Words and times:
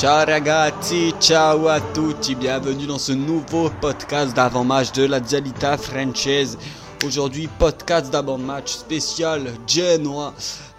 Ciao 0.00 0.24
ragazzi, 0.24 1.12
ciao 1.20 1.68
à 1.68 1.78
tutti, 1.78 2.34
bienvenue 2.34 2.86
dans 2.86 2.98
ce 2.98 3.12
nouveau 3.12 3.68
podcast 3.82 4.34
d'avant-match 4.34 4.92
de 4.92 5.04
la 5.04 5.20
Dialita 5.20 5.76
française. 5.76 6.56
Aujourd'hui, 7.04 7.50
podcast 7.58 8.10
d'avant-match 8.10 8.72
spécial 8.72 9.52
Genoa 9.66 10.32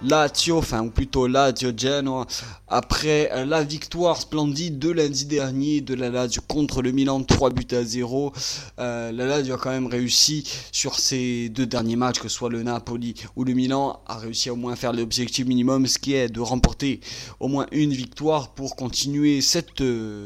Lazio, 0.03 0.57
enfin 0.57 0.81
ou 0.81 0.89
plutôt 0.89 1.27
Lazio 1.27 1.71
Genoa, 1.77 2.25
après 2.67 3.29
la 3.45 3.63
victoire 3.63 4.17
splendide 4.17 4.79
de 4.79 4.89
lundi 4.89 5.25
dernier 5.25 5.81
de 5.81 5.93
la 5.93 6.09
Lazio 6.09 6.41
contre 6.47 6.81
le 6.81 6.91
Milan 6.91 7.21
3 7.21 7.51
buts 7.51 7.67
à 7.71 7.83
0. 7.83 8.33
Euh, 8.79 9.11
la 9.11 9.25
Lazio 9.25 9.53
a 9.53 9.57
quand 9.57 9.69
même 9.69 9.85
réussi 9.85 10.49
sur 10.71 10.97
ces 10.97 11.49
deux 11.49 11.67
derniers 11.67 11.97
matchs, 11.97 12.19
que 12.19 12.29
ce 12.29 12.35
soit 12.35 12.49
le 12.49 12.63
Napoli 12.63 13.13
ou 13.35 13.43
le 13.43 13.53
Milan, 13.53 13.99
a 14.07 14.17
réussi 14.17 14.49
à 14.49 14.53
au 14.53 14.55
moins 14.55 14.75
faire 14.75 14.91
l'objectif 14.91 15.45
minimum, 15.45 15.85
ce 15.85 15.99
qui 15.99 16.13
est 16.13 16.29
de 16.29 16.39
remporter 16.39 16.99
au 17.39 17.47
moins 17.47 17.67
une 17.71 17.93
victoire 17.93 18.53
pour 18.53 18.75
continuer 18.75 19.41
cette, 19.41 19.83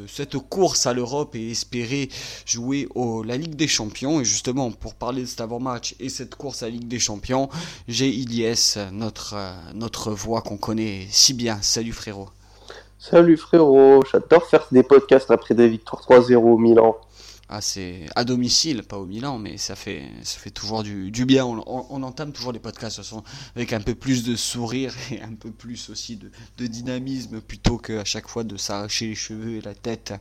cette 0.07 0.37
course 0.37 0.85
à 0.85 0.93
l'Europe 0.93 1.35
et 1.35 1.51
espérer 1.51 2.09
jouer 2.45 2.87
au, 2.95 3.23
la 3.23 3.35
Ligue 3.35 3.55
des 3.55 3.67
Champions. 3.67 4.21
Et 4.21 4.25
justement, 4.25 4.71
pour 4.71 4.95
parler 4.95 5.23
de 5.23 5.27
cet 5.27 5.41
avant-match 5.41 5.95
et 5.99 6.07
cette 6.07 6.35
course 6.35 6.63
à 6.63 6.67
la 6.67 6.71
Ligue 6.71 6.87
des 6.87 6.99
Champions, 6.99 7.49
j'ai 7.89 8.09
Ilyes, 8.09 8.77
notre 8.93 9.35
notre 9.73 10.11
voix 10.11 10.41
qu'on 10.41 10.57
connaît 10.57 11.07
si 11.09 11.33
bien. 11.33 11.57
Salut 11.61 11.93
frérot. 11.93 12.29
Salut 12.99 13.37
frérot, 13.37 14.03
j'adore 14.11 14.45
faire 14.47 14.65
des 14.71 14.81
podcasts 14.81 15.29
après 15.29 15.53
des 15.53 15.67
victoires 15.67 16.01
3-0 16.01 16.35
au 16.35 16.57
Milan. 16.57 16.95
Ah, 17.47 17.61
c'est 17.61 18.07
à 18.15 18.23
domicile, 18.23 18.81
pas 18.81 18.97
au 18.97 19.05
Milan, 19.05 19.37
mais 19.37 19.57
ça 19.57 19.75
fait, 19.75 20.09
ça 20.23 20.39
fait 20.39 20.49
toujours 20.49 20.81
du, 20.81 21.11
bien. 21.25 21.45
On, 21.45 22.01
entame 22.01 22.31
toujours 22.31 22.51
les 22.51 22.59
podcasts 22.59 22.99
avec 23.55 23.71
un 23.71 23.81
peu 23.81 23.93
plus 23.93 24.23
de 24.23 24.35
sourire 24.35 24.95
et 25.11 25.21
un 25.21 25.33
peu 25.35 25.51
plus 25.51 25.91
aussi 25.91 26.17
de, 26.17 26.65
dynamisme 26.65 27.41
plutôt 27.41 27.77
qu'à 27.77 28.03
chaque 28.03 28.27
fois 28.27 28.43
de 28.43 28.57
s'arracher 28.57 29.07
les 29.07 29.15
cheveux 29.15 29.57
et 29.57 29.61
la 29.61 29.75
tête 29.75 30.13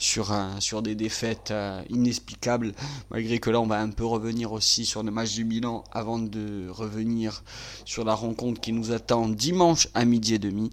sur, 0.00 0.32
un, 0.32 0.58
sur 0.58 0.82
des 0.82 0.96
défaites 0.96 1.52
euh, 1.52 1.80
inexplicables. 1.90 2.72
Malgré 3.10 3.38
que 3.38 3.50
là, 3.50 3.60
on 3.60 3.66
va 3.66 3.80
un 3.80 3.90
peu 3.90 4.04
revenir 4.04 4.50
aussi 4.50 4.84
sur 4.84 5.04
le 5.04 5.12
match 5.12 5.32
du 5.34 5.44
Milan 5.44 5.84
avant 5.92 6.18
de 6.18 6.68
revenir 6.68 7.44
sur 7.84 8.04
la 8.04 8.14
rencontre 8.14 8.60
qui 8.60 8.72
nous 8.72 8.90
attend 8.90 9.28
dimanche 9.28 9.86
à 9.94 10.04
midi 10.04 10.34
et 10.34 10.38
demi. 10.40 10.72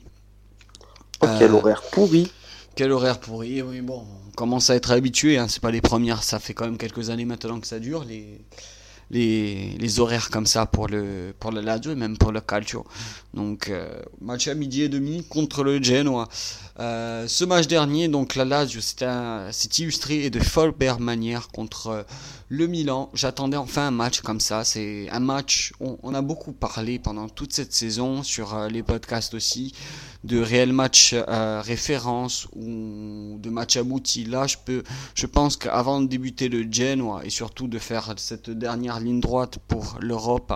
Oh, 1.22 1.28
quel 1.38 1.52
euh, 1.52 1.56
horaire 1.56 1.84
pourri! 1.92 2.32
Quel 2.74 2.92
horaire 2.92 3.20
pourri, 3.20 3.62
oui, 3.62 3.82
bon, 3.82 4.06
commence 4.36 4.70
à 4.70 4.76
être 4.76 4.92
habitué, 4.92 5.38
hein, 5.38 5.48
c'est 5.48 5.62
pas 5.62 5.72
les 5.72 5.82
premières, 5.82 6.24
ça 6.24 6.40
fait 6.40 6.54
quand 6.54 6.66
même 6.66 6.78
quelques 6.78 7.10
années 7.10 7.26
maintenant 7.26 7.60
que 7.60 7.68
ça 7.68 7.80
dure, 7.80 8.04
les, 8.04 8.40
les, 9.12 10.00
horaires 10.00 10.30
comme 10.30 10.46
ça 10.46 10.66
pour 10.66 10.88
le, 10.88 11.34
pour 11.40 11.52
le 11.52 11.62
Lazio 11.62 11.92
et 11.92 11.96
même 11.96 12.18
pour 12.18 12.32
le 12.32 12.42
Calcio. 12.42 12.86
Donc, 13.34 13.70
euh, 13.70 14.02
match 14.22 14.48
à 14.48 14.56
midi 14.56 14.84
et 14.84 14.90
demi 14.90 15.24
contre 15.28 15.64
le 15.64 15.82
Genoa. 15.82 16.28
Euh, 16.80 17.28
ce 17.28 17.44
match 17.46 17.68
dernier, 17.68 18.08
donc 18.08 18.36
la 18.36 18.46
Lazio 18.46 18.82
s'est 18.82 19.70
illustré 19.78 20.30
de 20.30 20.40
folle 20.40 20.74
manière 21.00 21.50
contre 21.50 21.88
euh, 21.88 22.04
le 22.50 22.68
Milan. 22.68 23.10
J'attendais 23.14 23.58
enfin 23.58 23.88
un 23.88 23.92
match 23.92 24.22
comme 24.22 24.40
ça. 24.40 24.64
C'est 24.64 25.10
un 25.10 25.20
match, 25.20 25.74
on, 25.80 26.14
a 26.14 26.22
beaucoup 26.22 26.54
parlé 26.54 27.00
pendant 27.00 27.30
toute 27.30 27.54
cette 27.54 27.74
saison 27.74 28.24
sur 28.24 28.68
les 28.70 28.84
podcasts 28.84 29.34
aussi 29.34 29.74
de 30.24 30.40
réels 30.40 30.74
matchs 30.74 31.16
euh, 31.16 31.62
référence 31.64 32.48
ou 32.56 33.38
de 33.40 33.50
matchs 33.50 33.78
aboutis. 33.78 34.26
Là, 34.26 34.46
je, 34.48 34.58
peux, 34.64 34.84
je 35.16 35.26
pense 35.26 35.58
qu'avant 35.58 36.02
de 36.02 36.08
débuter 36.08 36.48
le 36.48 36.72
Genoa 36.72 37.22
et 37.26 37.30
surtout 37.30 37.68
de 37.68 37.80
faire 37.80 38.14
cette 38.18 38.50
dernière 38.50 39.00
ligne 39.04 39.20
droite 39.20 39.58
pour 39.68 39.98
l'Europe, 40.00 40.54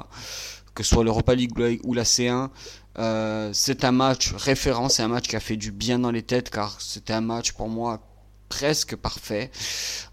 que 0.73 0.83
ce 0.83 0.89
soit 0.89 1.03
l'Europa 1.03 1.35
League 1.35 1.51
ou 1.83 1.94
la 1.94 2.03
C1, 2.03 2.50
euh, 2.97 3.50
c'est 3.53 3.83
un 3.83 3.91
match 3.91 4.33
référence, 4.33 4.95
c'est 4.95 5.03
un 5.03 5.07
match 5.09 5.28
qui 5.28 5.35
a 5.35 5.39
fait 5.39 5.57
du 5.57 5.72
bien 5.72 6.00
dans 6.00 6.11
les 6.11 6.23
têtes 6.23 6.50
car 6.50 6.79
c'était 6.79 7.13
un 7.13 7.22
match 7.22 7.51
pour 7.51 7.67
moi 7.67 8.01
presque 8.50 8.95
parfait, 8.95 9.51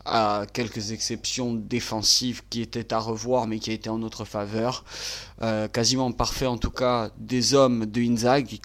à 0.04 0.47
quelques 0.53 0.93
exceptions 0.93 1.54
défensives 1.54 2.43
qui 2.50 2.60
étaient 2.60 2.93
à 2.93 2.98
revoir 2.98 3.47
mais 3.47 3.59
qui 3.59 3.72
étaient 3.72 3.91
en 3.91 3.98
notre 3.98 4.25
faveur. 4.25 4.84
Euh, 5.43 5.69
quasiment 5.69 6.12
parfait 6.12 6.47
en 6.47 6.56
tout 6.56 6.71
cas 6.71 7.10
des 7.19 7.54
hommes 7.54 7.87
de 7.87 8.00
Inzaghi 8.00 8.60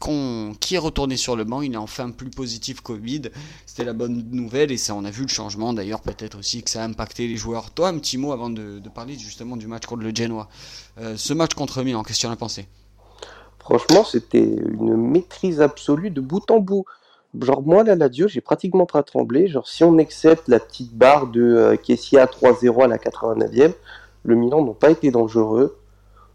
qui 0.60 0.76
est 0.76 0.78
retourné 0.78 1.18
sur 1.18 1.36
le 1.36 1.44
banc, 1.44 1.62
il 1.62 1.74
est 1.74 1.78
enfin 1.78 2.12
plus 2.12 2.30
positif 2.30 2.82
Covid, 2.82 3.24
c'était 3.66 3.84
la 3.84 3.94
bonne 3.94 4.30
nouvelle 4.32 4.72
et 4.72 4.78
ça 4.78 4.96
on 4.96 5.04
a 5.06 5.12
vu 5.12 5.24
le 5.24 5.30
changement 5.30 5.74
d'ailleurs 5.74 6.02
peut-être 6.02 6.38
aussi 6.38 6.64
que 6.64 6.70
ça 6.70 6.84
a 6.84 6.86
impacté 6.86 7.28
les 7.28 7.36
joueurs. 7.38 7.72
Toi 7.72 7.90
un 7.90 7.98
petit 7.98 8.18
mot 8.18 8.32
avant 8.32 8.50
de, 8.50 8.82
parler 8.94 9.18
justement 9.18 9.58
du 9.58 9.68
match 9.68 9.86
contre 9.86 10.04
le 10.04 10.16
Genoa. 10.16 10.48
Euh, 11.00 11.18
ce 11.18 11.34
match 11.34 11.54
contre 11.54 11.84
Milan, 11.84 12.04
qu'est-ce 12.04 12.20
que 12.20 12.22
tu 12.22 12.28
en 12.28 12.32
as 12.32 12.38
pensé? 12.38 12.68
Franchement 13.60 14.06
c'était 14.06 14.44
une 14.44 14.96
maîtrise 14.96 15.62
absolue 15.62 16.10
de 16.10 16.22
bout 16.22 16.50
en 16.50 16.60
bout. 16.60 16.86
Genre, 17.42 17.62
moi, 17.62 17.84
la 17.84 17.96
Lazio, 17.96 18.28
j'ai 18.28 18.42
pratiquement 18.42 18.86
pas 18.86 19.04
tremblé. 19.04 19.48
Genre, 19.48 19.68
si 19.68 19.84
on 19.84 19.98
accepte 19.98 20.48
la 20.48 20.60
petite 20.60 20.94
barre 20.94 21.28
de 21.28 21.42
euh, 21.42 21.76
Kessia 21.76 22.26
3-0 22.26 22.84
à 22.84 22.88
la 22.88 22.98
89e, 22.98 23.74
le 24.24 24.36
Milan 24.36 24.64
n'ont 24.64 24.74
pas 24.74 24.92
été 24.92 25.12
dangereux. 25.12 25.78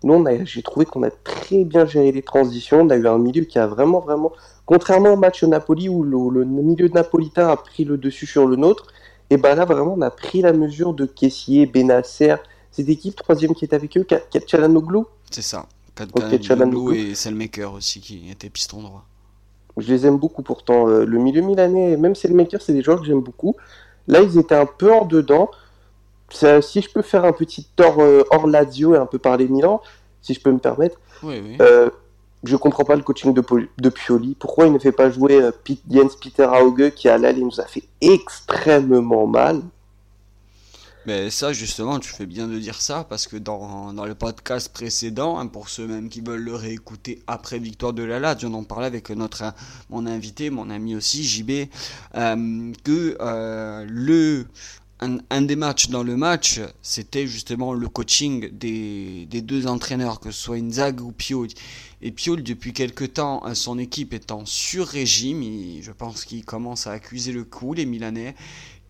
Nous, 0.04 0.24
j'ai 0.44 0.62
trouvé 0.62 0.84
qu'on 0.84 1.02
a 1.04 1.10
très 1.10 1.64
bien 1.64 1.86
géré 1.86 2.10
les 2.10 2.22
transitions. 2.22 2.80
On 2.80 2.91
a 2.91 2.96
eu 2.96 3.06
un 3.06 3.18
milieu 3.18 3.44
qui 3.44 3.58
a 3.58 3.66
vraiment, 3.66 4.00
vraiment. 4.00 4.32
Contrairement 4.66 5.12
au 5.12 5.16
match 5.16 5.44
Napoli 5.44 5.88
où 5.88 6.02
le, 6.02 6.44
milieu 6.44 6.88
napolitain 6.88 7.48
a 7.48 7.56
pris 7.56 7.84
le 7.84 7.96
dessus 7.96 8.26
sur 8.26 8.46
le 8.46 8.56
nôtre, 8.56 8.86
et 9.30 9.36
ben 9.36 9.54
là, 9.54 9.64
vraiment, 9.64 9.94
on 9.96 10.00
a 10.02 10.10
pris 10.10 10.42
la 10.42 10.52
mesure 10.52 10.92
de 10.92 11.06
Kessier, 11.06 11.66
Benacer. 11.66 12.36
C'était 12.70 12.96
qui 12.96 13.08
le 13.08 13.14
troisième 13.14 13.54
qui 13.54 13.64
était 13.64 13.76
avec 13.76 13.96
eux 13.96 14.04
Katchalanoglu 14.04 15.00
C'est 15.30 15.42
ça. 15.42 15.66
Katchalanoglu 15.94 16.96
et 16.96 17.14
Selmaker 17.14 17.72
aussi 17.72 18.00
qui 18.00 18.30
était 18.30 18.50
piston 18.50 18.82
droit. 18.82 19.04
Je 19.78 19.93
les 19.93 20.06
aime 20.06 20.19
beaucoup 20.19 20.43
pourtant. 20.43 20.88
Euh, 20.88 21.05
le 21.05 21.19
milieu 21.19 21.43
milanais, 21.43 21.97
même 21.97 22.15
si 22.15 22.28
le 22.28 22.34
maker, 22.34 22.60
c'est 22.60 22.72
des 22.72 22.83
joueurs 22.83 23.00
que 23.00 23.06
j'aime 23.06 23.22
beaucoup. 23.22 23.56
Là, 24.06 24.21
ils 24.21 24.38
étaient 24.38 24.55
un 24.55 24.66
peu 24.66 24.93
en 24.93 25.05
dedans. 25.05 25.50
si 26.31 26.83
je 26.83 26.91
peux 26.91 27.03
faire 27.03 27.25
un 27.25 27.33
petit 27.33 27.66
tort 27.77 28.00
euh, 28.00 28.22
hors 28.31 28.47
Lazio 28.47 28.94
et 28.94 28.99
un 28.99 29.06
peu 29.06 29.19
parler 29.19 29.49
Milan, 29.49 29.81
si 30.21 30.34
je 30.34 30.41
peux 30.41 30.53
me 30.53 30.59
permettre. 30.59 30.99
Oui, 31.22 31.41
oui. 31.43 31.56
Euh, 31.60 31.91
je 32.44 32.56
comprends 32.56 32.84
pas 32.84 32.97
le 32.97 33.03
coaching 33.03 33.33
de, 33.33 33.43
de 33.78 33.88
Pioli. 33.88 34.37
Pourquoi 34.38 34.66
il 34.66 34.72
ne 34.72 34.78
fait 34.78 34.93
pas 34.93 35.10
jouer 35.10 35.41
Jens 35.89 36.16
Peter 36.21 36.49
Hauge 36.60 36.91
qui 36.91 37.09
à 37.09 37.16
l'aller 37.16 37.43
nous 37.43 37.60
a 37.60 37.65
fait 37.65 37.84
extrêmement 38.00 39.28
mal 39.28 39.62
mais 41.06 41.30
ça, 41.30 41.52
justement, 41.52 41.98
tu 41.98 42.10
fais 42.10 42.26
bien 42.26 42.46
de 42.46 42.58
dire 42.58 42.80
ça, 42.80 43.04
parce 43.08 43.26
que 43.26 43.36
dans, 43.36 43.92
dans 43.92 44.06
le 44.06 44.14
podcast 44.14 44.72
précédent, 44.72 45.38
hein, 45.38 45.48
pour 45.48 45.68
ceux 45.68 45.86
même 45.86 46.08
qui 46.08 46.20
veulent 46.20 46.42
le 46.42 46.54
réécouter 46.54 47.22
après 47.26 47.58
victoire 47.58 47.92
de 47.92 48.04
la 48.04 48.20
Lazio, 48.20 48.48
on 48.48 48.54
en 48.54 48.64
parlait 48.64 48.86
avec 48.86 49.10
notre, 49.10 49.52
mon 49.91 50.06
invité, 50.06 50.50
mon 50.50 50.70
ami 50.70 50.94
aussi, 50.94 51.24
JB, 51.24 51.68
euh, 52.14 52.72
que 52.84 53.16
euh, 53.20 53.84
le, 53.88 54.46
un, 55.00 55.42
des 55.42 55.56
matchs 55.56 55.88
dans 55.88 56.04
le 56.04 56.16
match, 56.16 56.60
c'était 56.82 57.26
justement 57.26 57.74
le 57.74 57.88
coaching 57.88 58.48
des, 58.52 59.26
des 59.26 59.42
deux 59.42 59.66
entraîneurs, 59.66 60.20
que 60.20 60.30
ce 60.30 60.41
soit 60.41 60.56
Inzaghi 60.56 61.00
ou 61.00 61.10
Pioli. 61.10 61.54
Et 62.00 62.12
Pioli, 62.12 62.44
depuis 62.44 62.72
quelque 62.72 63.04
temps, 63.04 63.42
son 63.54 63.78
équipe 63.78 64.14
est 64.14 64.30
en 64.30 64.46
sur-régime, 64.46 65.42
je 65.82 65.91
pense 65.91 66.24
qu'il 66.24 66.44
commence 66.44 66.86
à 66.86 66.92
accuser 66.92 67.32
le 67.32 67.42
coup, 67.42 67.74
les 67.74 67.86
Milanais 67.86 68.36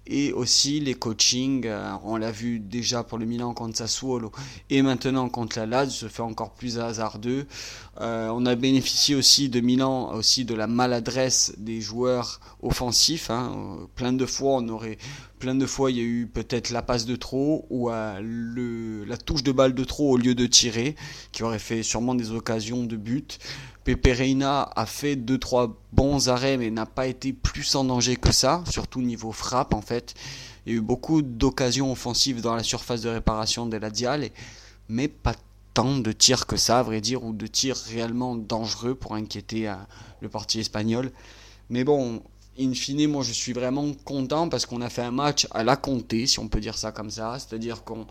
et 0.06 0.32
aussi 0.32 0.80
les 0.80 0.94
coachings, 0.94 1.66
euh, 1.66 1.92
on 2.04 2.16
l'a 2.16 2.32
vu 2.32 2.58
déjà 2.58 3.04
pour 3.04 3.18
le 3.18 3.24
Milan 3.24 3.54
contre 3.54 3.76
Sassuolo 3.78 4.32
et 4.70 4.82
maintenant 4.82 5.28
contre 5.28 5.58
la 5.58 5.66
Lazio, 5.66 5.92
se 5.92 6.08
fait 6.08 6.22
encore 6.22 6.52
plus 6.54 6.78
hasardeux. 6.78 7.46
Euh, 8.00 8.28
on 8.34 8.46
a 8.46 8.54
bénéficié 8.54 9.14
aussi 9.14 9.48
de 9.48 9.60
Milan, 9.60 10.12
aussi 10.12 10.44
de 10.44 10.54
la 10.54 10.66
maladresse 10.66 11.54
des 11.58 11.80
joueurs 11.80 12.40
offensifs. 12.62 13.30
Hein. 13.30 13.88
Plein 13.94 14.12
de 14.12 14.26
fois, 14.26 14.54
on 14.54 14.68
aurait, 14.68 14.98
il 15.42 15.96
y 15.96 16.00
a 16.00 16.04
eu 16.04 16.28
peut-être 16.32 16.70
la 16.70 16.82
passe 16.82 17.04
de 17.04 17.16
trop 17.16 17.66
ou 17.70 17.90
euh, 17.90 19.04
la 19.06 19.16
touche 19.16 19.42
de 19.42 19.52
balle 19.52 19.74
de 19.74 19.84
trop 19.84 20.12
au 20.12 20.16
lieu 20.16 20.34
de 20.34 20.46
tirer, 20.46 20.94
qui 21.32 21.42
aurait 21.42 21.58
fait 21.58 21.82
sûrement 21.82 22.14
des 22.14 22.30
occasions 22.30 22.84
de 22.84 22.96
but. 22.96 23.38
Pepe 23.84 24.08
Reina 24.16 24.70
a 24.76 24.86
fait 24.86 25.16
2-3 25.16 25.72
bons 25.92 26.28
arrêts, 26.28 26.56
mais 26.56 26.70
n'a 26.70 26.86
pas 26.86 27.06
été 27.06 27.32
plus 27.32 27.74
en 27.74 27.84
danger 27.84 28.16
que 28.16 28.32
ça, 28.32 28.62
surtout 28.70 29.02
niveau 29.02 29.32
frappe 29.32 29.74
en 29.74 29.82
fait. 29.82 30.14
Il 30.64 30.72
y 30.72 30.76
a 30.76 30.78
eu 30.78 30.82
beaucoup 30.82 31.22
d'occasions 31.22 31.90
offensives 31.90 32.40
dans 32.40 32.54
la 32.54 32.62
surface 32.62 33.02
de 33.02 33.08
réparation 33.08 33.66
de 33.66 33.76
la 33.76 33.90
Dial, 33.90 34.30
mais 34.88 35.08
pas 35.08 35.34
tant 35.74 35.98
de 35.98 36.12
tirs 36.12 36.46
que 36.46 36.56
ça, 36.56 36.78
à 36.78 36.82
vrai 36.82 37.00
dire, 37.00 37.24
ou 37.24 37.32
de 37.32 37.46
tirs 37.46 37.76
réellement 37.76 38.36
dangereux 38.36 38.94
pour 38.94 39.14
inquiéter 39.14 39.68
euh, 39.68 39.74
le 40.20 40.28
parti 40.28 40.60
espagnol. 40.60 41.10
Mais 41.70 41.82
bon, 41.82 42.22
in 42.58 42.74
fine, 42.74 43.06
moi 43.08 43.22
je 43.22 43.32
suis 43.32 43.52
vraiment 43.52 43.92
content 44.04 44.48
parce 44.48 44.66
qu'on 44.66 44.80
a 44.80 44.90
fait 44.90 45.02
un 45.02 45.10
match 45.10 45.46
à 45.52 45.64
la 45.64 45.76
compter, 45.76 46.26
si 46.26 46.38
on 46.38 46.48
peut 46.48 46.60
dire 46.60 46.76
ça 46.76 46.92
comme 46.92 47.10
ça. 47.10 47.38
C'est-à-dire 47.38 47.84
qu'on. 47.84 48.06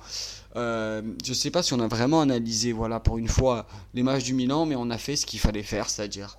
Euh, 0.55 1.01
je 1.23 1.33
sais 1.33 1.51
pas 1.51 1.63
si 1.63 1.73
on 1.73 1.79
a 1.79 1.88
vraiment 1.88 2.21
analysé, 2.21 2.71
voilà, 2.71 2.99
pour 2.99 3.17
une 3.17 3.27
fois, 3.27 3.67
les 3.93 4.03
matchs 4.03 4.23
du 4.23 4.33
Milan, 4.33 4.65
mais 4.65 4.75
on 4.75 4.89
a 4.89 4.97
fait 4.97 5.15
ce 5.15 5.25
qu'il 5.25 5.39
fallait 5.39 5.63
faire, 5.63 5.89
c'est-à-dire 5.89 6.38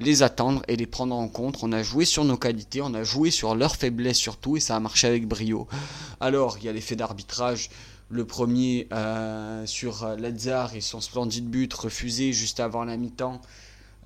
les 0.00 0.22
attendre 0.22 0.62
et 0.68 0.76
les 0.76 0.86
prendre 0.86 1.16
en 1.16 1.28
compte. 1.28 1.58
On 1.62 1.72
a 1.72 1.82
joué 1.82 2.04
sur 2.04 2.24
nos 2.24 2.36
qualités, 2.36 2.80
on 2.82 2.94
a 2.94 3.02
joué 3.02 3.30
sur 3.30 3.56
leurs 3.56 3.74
faiblesses 3.74 4.18
surtout, 4.18 4.56
et 4.56 4.60
ça 4.60 4.76
a 4.76 4.80
marché 4.80 5.08
avec 5.08 5.26
brio. 5.26 5.66
Alors, 6.20 6.58
il 6.58 6.64
y 6.64 6.68
a 6.68 6.72
l'effet 6.72 6.96
d'arbitrage. 6.96 7.70
Le 8.10 8.24
premier 8.24 8.88
euh, 8.92 9.66
sur 9.66 10.06
Lazare 10.16 10.74
et 10.74 10.80
son 10.80 11.00
splendide 11.00 11.50
but 11.50 11.72
refusé 11.74 12.32
juste 12.32 12.58
avant 12.58 12.84
la 12.84 12.96
mi-temps. 12.96 13.42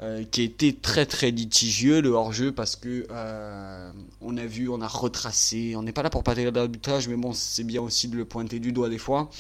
Euh, 0.03 0.25
qui 0.29 0.43
était 0.43 0.73
très 0.73 1.07
très 1.07 1.31
litigieux 1.31 2.01
le 2.01 2.09
hors-jeu 2.09 2.51
parce 2.51 2.75
que 2.75 3.07
euh, 3.13 3.93
on 4.21 4.37
a 4.37 4.45
vu, 4.45 4.69
on 4.69 4.81
a 4.81 4.89
retracé, 4.89 5.75
on 5.77 5.83
n'est 5.85 5.93
pas 5.93 6.03
là 6.03 6.11
pour 6.11 6.25
parler 6.25 6.51
d'arbitrage, 6.51 7.07
mais 7.07 7.15
bon, 7.15 7.33
c'est 7.33 7.63
bien 7.63 7.81
aussi 7.81 8.09
de 8.09 8.17
le 8.17 8.25
pointer 8.25 8.59
du 8.59 8.73
doigt 8.73 8.89
des 8.89 8.99
fois. 8.99 9.31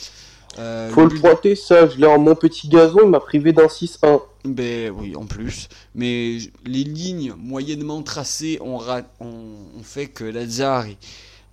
Euh, 0.60 0.88
Faut 0.90 1.06
le, 1.06 1.18
pointer, 1.18 1.56
ça, 1.56 1.88
je 1.88 1.96
l'ai 1.98 2.06
en 2.06 2.20
mon 2.20 2.36
petit 2.36 2.68
gazon, 2.68 3.00
il 3.02 3.08
m'a 3.08 3.18
privé 3.18 3.52
d'un 3.52 3.66
6-1. 3.66 4.20
Ben 4.44 4.92
oui, 4.96 5.16
en 5.16 5.26
plus. 5.26 5.68
Mais 5.96 6.38
les 6.64 6.84
lignes 6.84 7.34
moyennement 7.36 8.00
tracées 8.04 8.58
ont, 8.60 8.78
ont, 9.18 9.82
fait 9.82 10.06
que 10.06 10.22
Lazare 10.22 10.86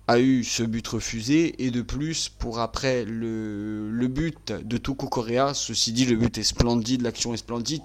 a 0.06 0.20
eu 0.20 0.44
ce 0.44 0.62
but 0.62 0.86
refusé 0.86 1.64
et 1.64 1.72
de 1.72 1.82
plus 1.82 2.28
pour 2.28 2.60
après 2.60 3.04
le, 3.04 3.90
le 3.90 4.06
but 4.06 4.52
de 4.52 4.76
Tuco 4.76 5.08
Correa, 5.08 5.52
ceci 5.52 5.90
dit 5.90 6.04
le 6.04 6.14
but 6.14 6.38
est 6.38 6.44
splendide, 6.44 7.02
l'action 7.02 7.34
est 7.34 7.38
splendide, 7.38 7.82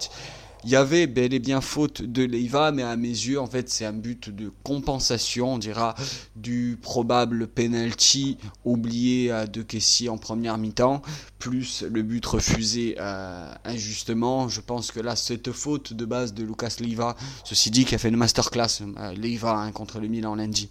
il 0.65 0.71
y 0.71 0.75
avait 0.75 1.07
bel 1.07 1.33
et 1.33 1.39
bien 1.39 1.61
faute 1.61 2.01
de 2.01 2.23
Leiva, 2.23 2.71
mais 2.71 2.83
à 2.83 2.95
mes 2.95 3.07
yeux, 3.07 3.39
en 3.39 3.47
fait, 3.47 3.69
c'est 3.69 3.85
un 3.85 3.93
but 3.93 4.29
de 4.29 4.51
compensation, 4.63 5.53
on 5.53 5.57
dira, 5.57 5.95
du 6.35 6.77
probable 6.81 7.47
penalty 7.47 8.37
oublié 8.63 9.31
de 9.51 9.61
Kessie 9.61 10.09
en 10.09 10.17
première 10.17 10.57
mi-temps, 10.57 11.01
plus 11.39 11.83
le 11.83 12.01
but 12.01 12.25
refusé 12.25 12.95
euh, 12.99 13.53
injustement. 13.63 14.49
Je 14.49 14.61
pense 14.61 14.91
que 14.91 14.99
là, 14.99 15.15
cette 15.15 15.51
faute 15.51 15.93
de 15.93 16.05
base 16.05 16.33
de 16.33 16.43
Lucas 16.43 16.77
Leiva, 16.79 17.15
ceci 17.43 17.71
dit, 17.71 17.85
qui 17.85 17.95
a 17.95 17.97
fait 17.97 18.09
une 18.09 18.17
masterclass, 18.17 18.81
euh, 18.81 19.13
Leiva 19.13 19.55
hein, 19.55 19.71
contre 19.71 19.99
le 19.99 20.07
Milan 20.07 20.35
lundi. 20.35 20.69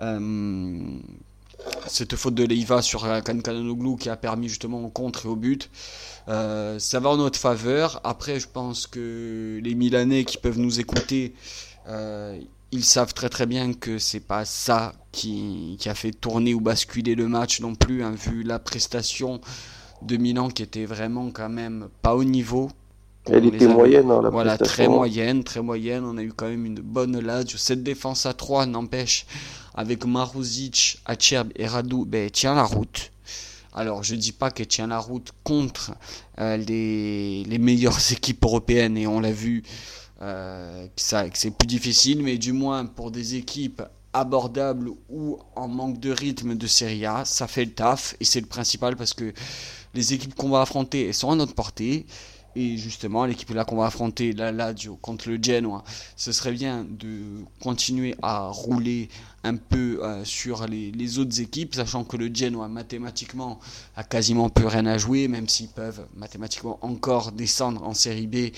Euh, 0.00 0.98
cette 1.86 2.16
faute 2.16 2.34
de 2.34 2.44
Leiva 2.44 2.82
sur 2.82 3.02
Kankanoglu 3.22 3.96
qui 3.96 4.08
a 4.08 4.16
permis 4.16 4.48
justement 4.48 4.84
au 4.84 4.88
contre 4.88 5.26
et 5.26 5.28
au 5.28 5.36
but. 5.36 5.70
Euh, 6.28 6.78
ça 6.78 7.00
va 7.00 7.10
en 7.10 7.16
notre 7.16 7.38
faveur. 7.38 8.00
Après, 8.04 8.38
je 8.38 8.48
pense 8.48 8.86
que 8.86 9.60
les 9.62 9.74
Milanais 9.74 10.24
qui 10.24 10.38
peuvent 10.38 10.58
nous 10.58 10.80
écouter, 10.80 11.34
euh, 11.88 12.38
ils 12.72 12.84
savent 12.84 13.14
très 13.14 13.28
très 13.28 13.46
bien 13.46 13.72
que 13.72 13.98
c'est 13.98 14.20
pas 14.20 14.44
ça 14.44 14.92
qui, 15.12 15.76
a 15.86 15.94
fait 15.94 16.12
tourner 16.12 16.54
ou 16.54 16.60
basculer 16.60 17.14
le 17.14 17.26
match 17.26 17.60
non 17.60 17.74
plus, 17.74 18.04
hein, 18.04 18.12
vu 18.12 18.42
la 18.42 18.58
prestation 18.58 19.40
de 20.02 20.16
Milan 20.16 20.48
qui 20.50 20.62
était 20.62 20.86
vraiment 20.86 21.30
quand 21.30 21.48
même 21.48 21.88
pas 22.02 22.14
au 22.14 22.24
niveau. 22.24 22.70
Elle 23.32 23.46
était 23.46 23.68
moyenne, 23.68 24.10
hein, 24.10 24.20
la 24.22 24.30
Voilà, 24.30 24.58
très 24.58 24.88
moyenne, 24.88 25.44
très 25.44 25.62
moyenne. 25.62 26.04
On 26.04 26.16
a 26.16 26.22
eu 26.22 26.32
quand 26.32 26.48
même 26.48 26.66
une 26.66 26.80
bonne 26.80 27.18
lade. 27.18 27.48
Cette 27.50 27.82
défense 27.82 28.26
à 28.26 28.34
3 28.34 28.66
n'empêche, 28.66 29.26
avec 29.74 30.04
Maruzic, 30.04 31.00
Acerb 31.06 31.50
et 31.56 31.66
Radu, 31.66 32.04
ben, 32.06 32.30
tient 32.30 32.54
la 32.54 32.64
route. 32.64 33.12
Alors, 33.72 34.02
je 34.02 34.14
ne 34.14 34.20
dis 34.20 34.32
pas 34.32 34.50
qu'elle 34.50 34.66
tient 34.66 34.88
la 34.88 34.98
route 34.98 35.30
contre 35.44 35.92
euh, 36.40 36.56
les, 36.56 37.58
meilleures 37.58 37.98
équipes 38.12 38.44
européennes, 38.44 38.96
et 38.96 39.06
on 39.06 39.20
l'a 39.20 39.32
vu 39.32 39.62
euh, 40.22 40.86
que, 40.86 40.92
c'est 41.34 41.50
plus 41.50 41.68
difficile, 41.68 42.22
mais 42.22 42.36
du 42.36 42.52
moins 42.52 42.84
pour 42.84 43.10
des 43.10 43.36
équipes 43.36 43.82
abordables 44.12 44.90
ou 45.08 45.38
en 45.54 45.68
manque 45.68 46.00
de 46.00 46.10
rythme 46.10 46.56
de 46.56 46.66
Serie 46.66 47.06
A, 47.06 47.24
ça 47.24 47.46
fait 47.46 47.64
le 47.64 47.72
taf, 47.72 48.16
et 48.18 48.24
c'est 48.24 48.40
le 48.40 48.46
principal 48.46 48.96
parce 48.96 49.14
que 49.14 49.32
les 49.94 50.12
équipes 50.14 50.34
qu'on 50.34 50.50
va 50.50 50.62
affronter, 50.62 51.06
elles 51.06 51.14
sont 51.14 51.30
à 51.30 51.36
notre 51.36 51.54
portée. 51.54 52.06
Et 52.56 52.76
justement, 52.76 53.24
l'équipe 53.26 53.50
là 53.50 53.64
qu'on 53.64 53.76
va 53.76 53.86
affronter, 53.86 54.32
la 54.32 54.50
Lazio 54.50 54.96
contre 54.96 55.28
le 55.28 55.38
Genoa, 55.40 55.84
ce 56.16 56.32
serait 56.32 56.52
bien 56.52 56.84
de 56.88 57.44
continuer 57.60 58.14
à 58.22 58.48
rouler 58.48 59.08
un 59.42 59.56
peu 59.56 60.00
euh, 60.02 60.24
sur 60.24 60.66
les, 60.66 61.18
autres 61.18 61.40
équipes, 61.40 61.74
sachant 61.74 62.04
que 62.04 62.16
le 62.16 62.34
Genoa 62.34 62.68
mathématiquement 62.68 63.58
a 63.96 64.04
quasiment 64.04 64.50
plus 64.50 64.66
rien 64.66 64.84
à 64.86 64.98
jouer, 64.98 65.28
même 65.28 65.48
s'ils 65.48 65.68
peuvent 65.68 66.06
mathématiquement 66.14 66.78
encore 66.82 67.32
descendre 67.32 67.82
en 67.84 67.94
série 67.94 68.26
B, 68.26 68.52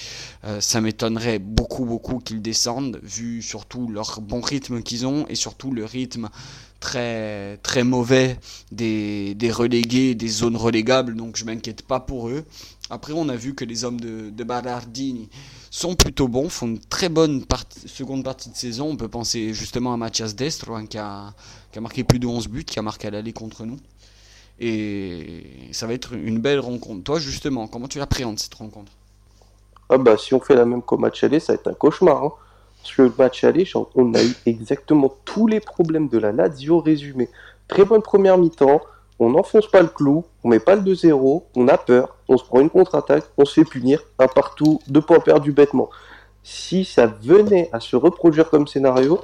euh, 0.44 0.60
ça 0.60 0.80
m'étonnerait 0.80 1.38
beaucoup 1.38 1.84
beaucoup 1.84 2.18
qu'ils 2.18 2.42
descendent, 2.42 2.98
vu 3.02 3.42
surtout 3.42 3.88
leur 3.88 4.20
bon 4.20 4.40
rythme 4.40 4.82
qu'ils 4.82 5.06
ont 5.06 5.26
et 5.28 5.34
surtout 5.34 5.70
le 5.70 5.84
rythme 5.84 6.28
très 6.82 7.58
très 7.62 7.84
mauvais 7.84 8.36
des, 8.72 9.34
des 9.34 9.50
relégués, 9.50 10.14
des 10.14 10.28
zones 10.28 10.56
relégables, 10.56 11.14
donc 11.14 11.36
je 11.36 11.44
m'inquiète 11.44 11.82
pas 11.82 12.00
pour 12.00 12.28
eux. 12.28 12.44
Après, 12.90 13.14
on 13.14 13.28
a 13.30 13.36
vu 13.36 13.54
que 13.54 13.64
les 13.64 13.84
hommes 13.84 14.00
de, 14.00 14.28
de 14.28 14.44
sont 15.70 15.94
plutôt 15.94 16.28
bons, 16.28 16.50
font 16.50 16.66
une 16.66 16.80
très 16.80 17.08
bonne 17.08 17.42
seconde 17.86 18.24
partie 18.24 18.50
de 18.50 18.56
saison. 18.56 18.90
On 18.90 18.96
peut 18.96 19.08
penser 19.08 19.54
justement 19.54 19.94
à 19.94 19.96
Mathias 19.96 20.34
Destro, 20.34 20.74
hein, 20.74 20.84
qui, 20.84 20.98
a, 20.98 21.32
marqué 21.80 22.04
plus 22.04 22.18
de 22.18 22.26
11 22.26 22.48
buts, 22.48 22.64
qui 22.64 22.78
a 22.78 22.82
marqué 22.82 23.08
à 23.08 23.10
l'aller 23.10 23.32
contre 23.32 23.64
nous. 23.64 23.78
Et 24.60 25.70
ça 25.72 25.86
va 25.86 25.94
être 25.94 26.12
une 26.12 26.40
belle 26.40 26.60
rencontre. 26.60 27.04
Toi, 27.04 27.18
justement, 27.18 27.68
comment 27.68 27.88
tu 27.88 27.98
l'appréhendes 27.98 28.38
cette 28.38 28.54
rencontre? 28.54 28.92
Ah 29.88 29.98
bah 29.98 30.16
si 30.16 30.34
on 30.34 30.40
fait 30.40 30.54
la 30.54 30.64
même 30.64 30.82
qu'au 30.82 30.98
match 30.98 31.22
aller, 31.24 31.40
ça 31.40 31.52
va 31.52 31.58
être 31.58 31.68
un 31.68 31.74
cauchemar. 31.74 32.24
Hein. 32.24 32.32
Que 32.84 33.02
le 33.02 33.12
match 33.16 33.44
aller, 33.44 33.66
on 33.94 34.14
a 34.14 34.22
eu 34.22 34.34
exactement 34.44 35.14
tous 35.24 35.46
les 35.46 35.60
problèmes 35.60 36.08
de 36.08 36.18
la 36.18 36.32
Lazio 36.32 36.80
résumés. 36.80 37.28
Très 37.68 37.84
bonne 37.84 38.02
première 38.02 38.36
mi-temps, 38.36 38.80
on 39.18 39.30
n'enfonce 39.30 39.68
pas 39.68 39.80
le 39.80 39.88
clou, 39.88 40.24
on 40.44 40.48
met 40.48 40.58
pas 40.58 40.74
le 40.74 40.82
2-0, 40.82 41.42
on 41.54 41.68
a 41.68 41.78
peur, 41.78 42.16
on 42.28 42.36
se 42.36 42.44
prend 42.44 42.60
une 42.60 42.70
contre-attaque, 42.70 43.24
on 43.38 43.44
se 43.44 43.54
fait 43.54 43.64
punir, 43.64 44.02
un 44.18 44.26
partout, 44.26 44.80
deux 44.88 45.00
points 45.00 45.20
perdus 45.20 45.52
bêtement. 45.52 45.90
Si 46.42 46.84
ça 46.84 47.06
venait 47.06 47.70
à 47.72 47.80
se 47.80 47.94
reproduire 47.94 48.50
comme 48.50 48.66
scénario, 48.66 49.20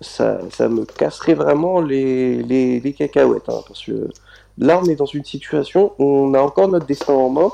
ça, 0.00 0.38
me 0.68 0.84
casserait 0.84 1.34
vraiment 1.34 1.80
les, 1.80 2.94
cacahuètes. 2.96 3.48
Hein, 3.48 3.60
parce 3.66 3.84
que 3.84 4.08
là, 4.56 4.80
on 4.82 4.86
est 4.86 4.94
dans 4.94 5.06
une 5.06 5.24
situation 5.24 5.92
où 5.98 6.04
on 6.04 6.34
a 6.34 6.40
encore 6.40 6.68
notre 6.68 6.86
destin 6.86 7.14
en 7.14 7.28
main, 7.28 7.50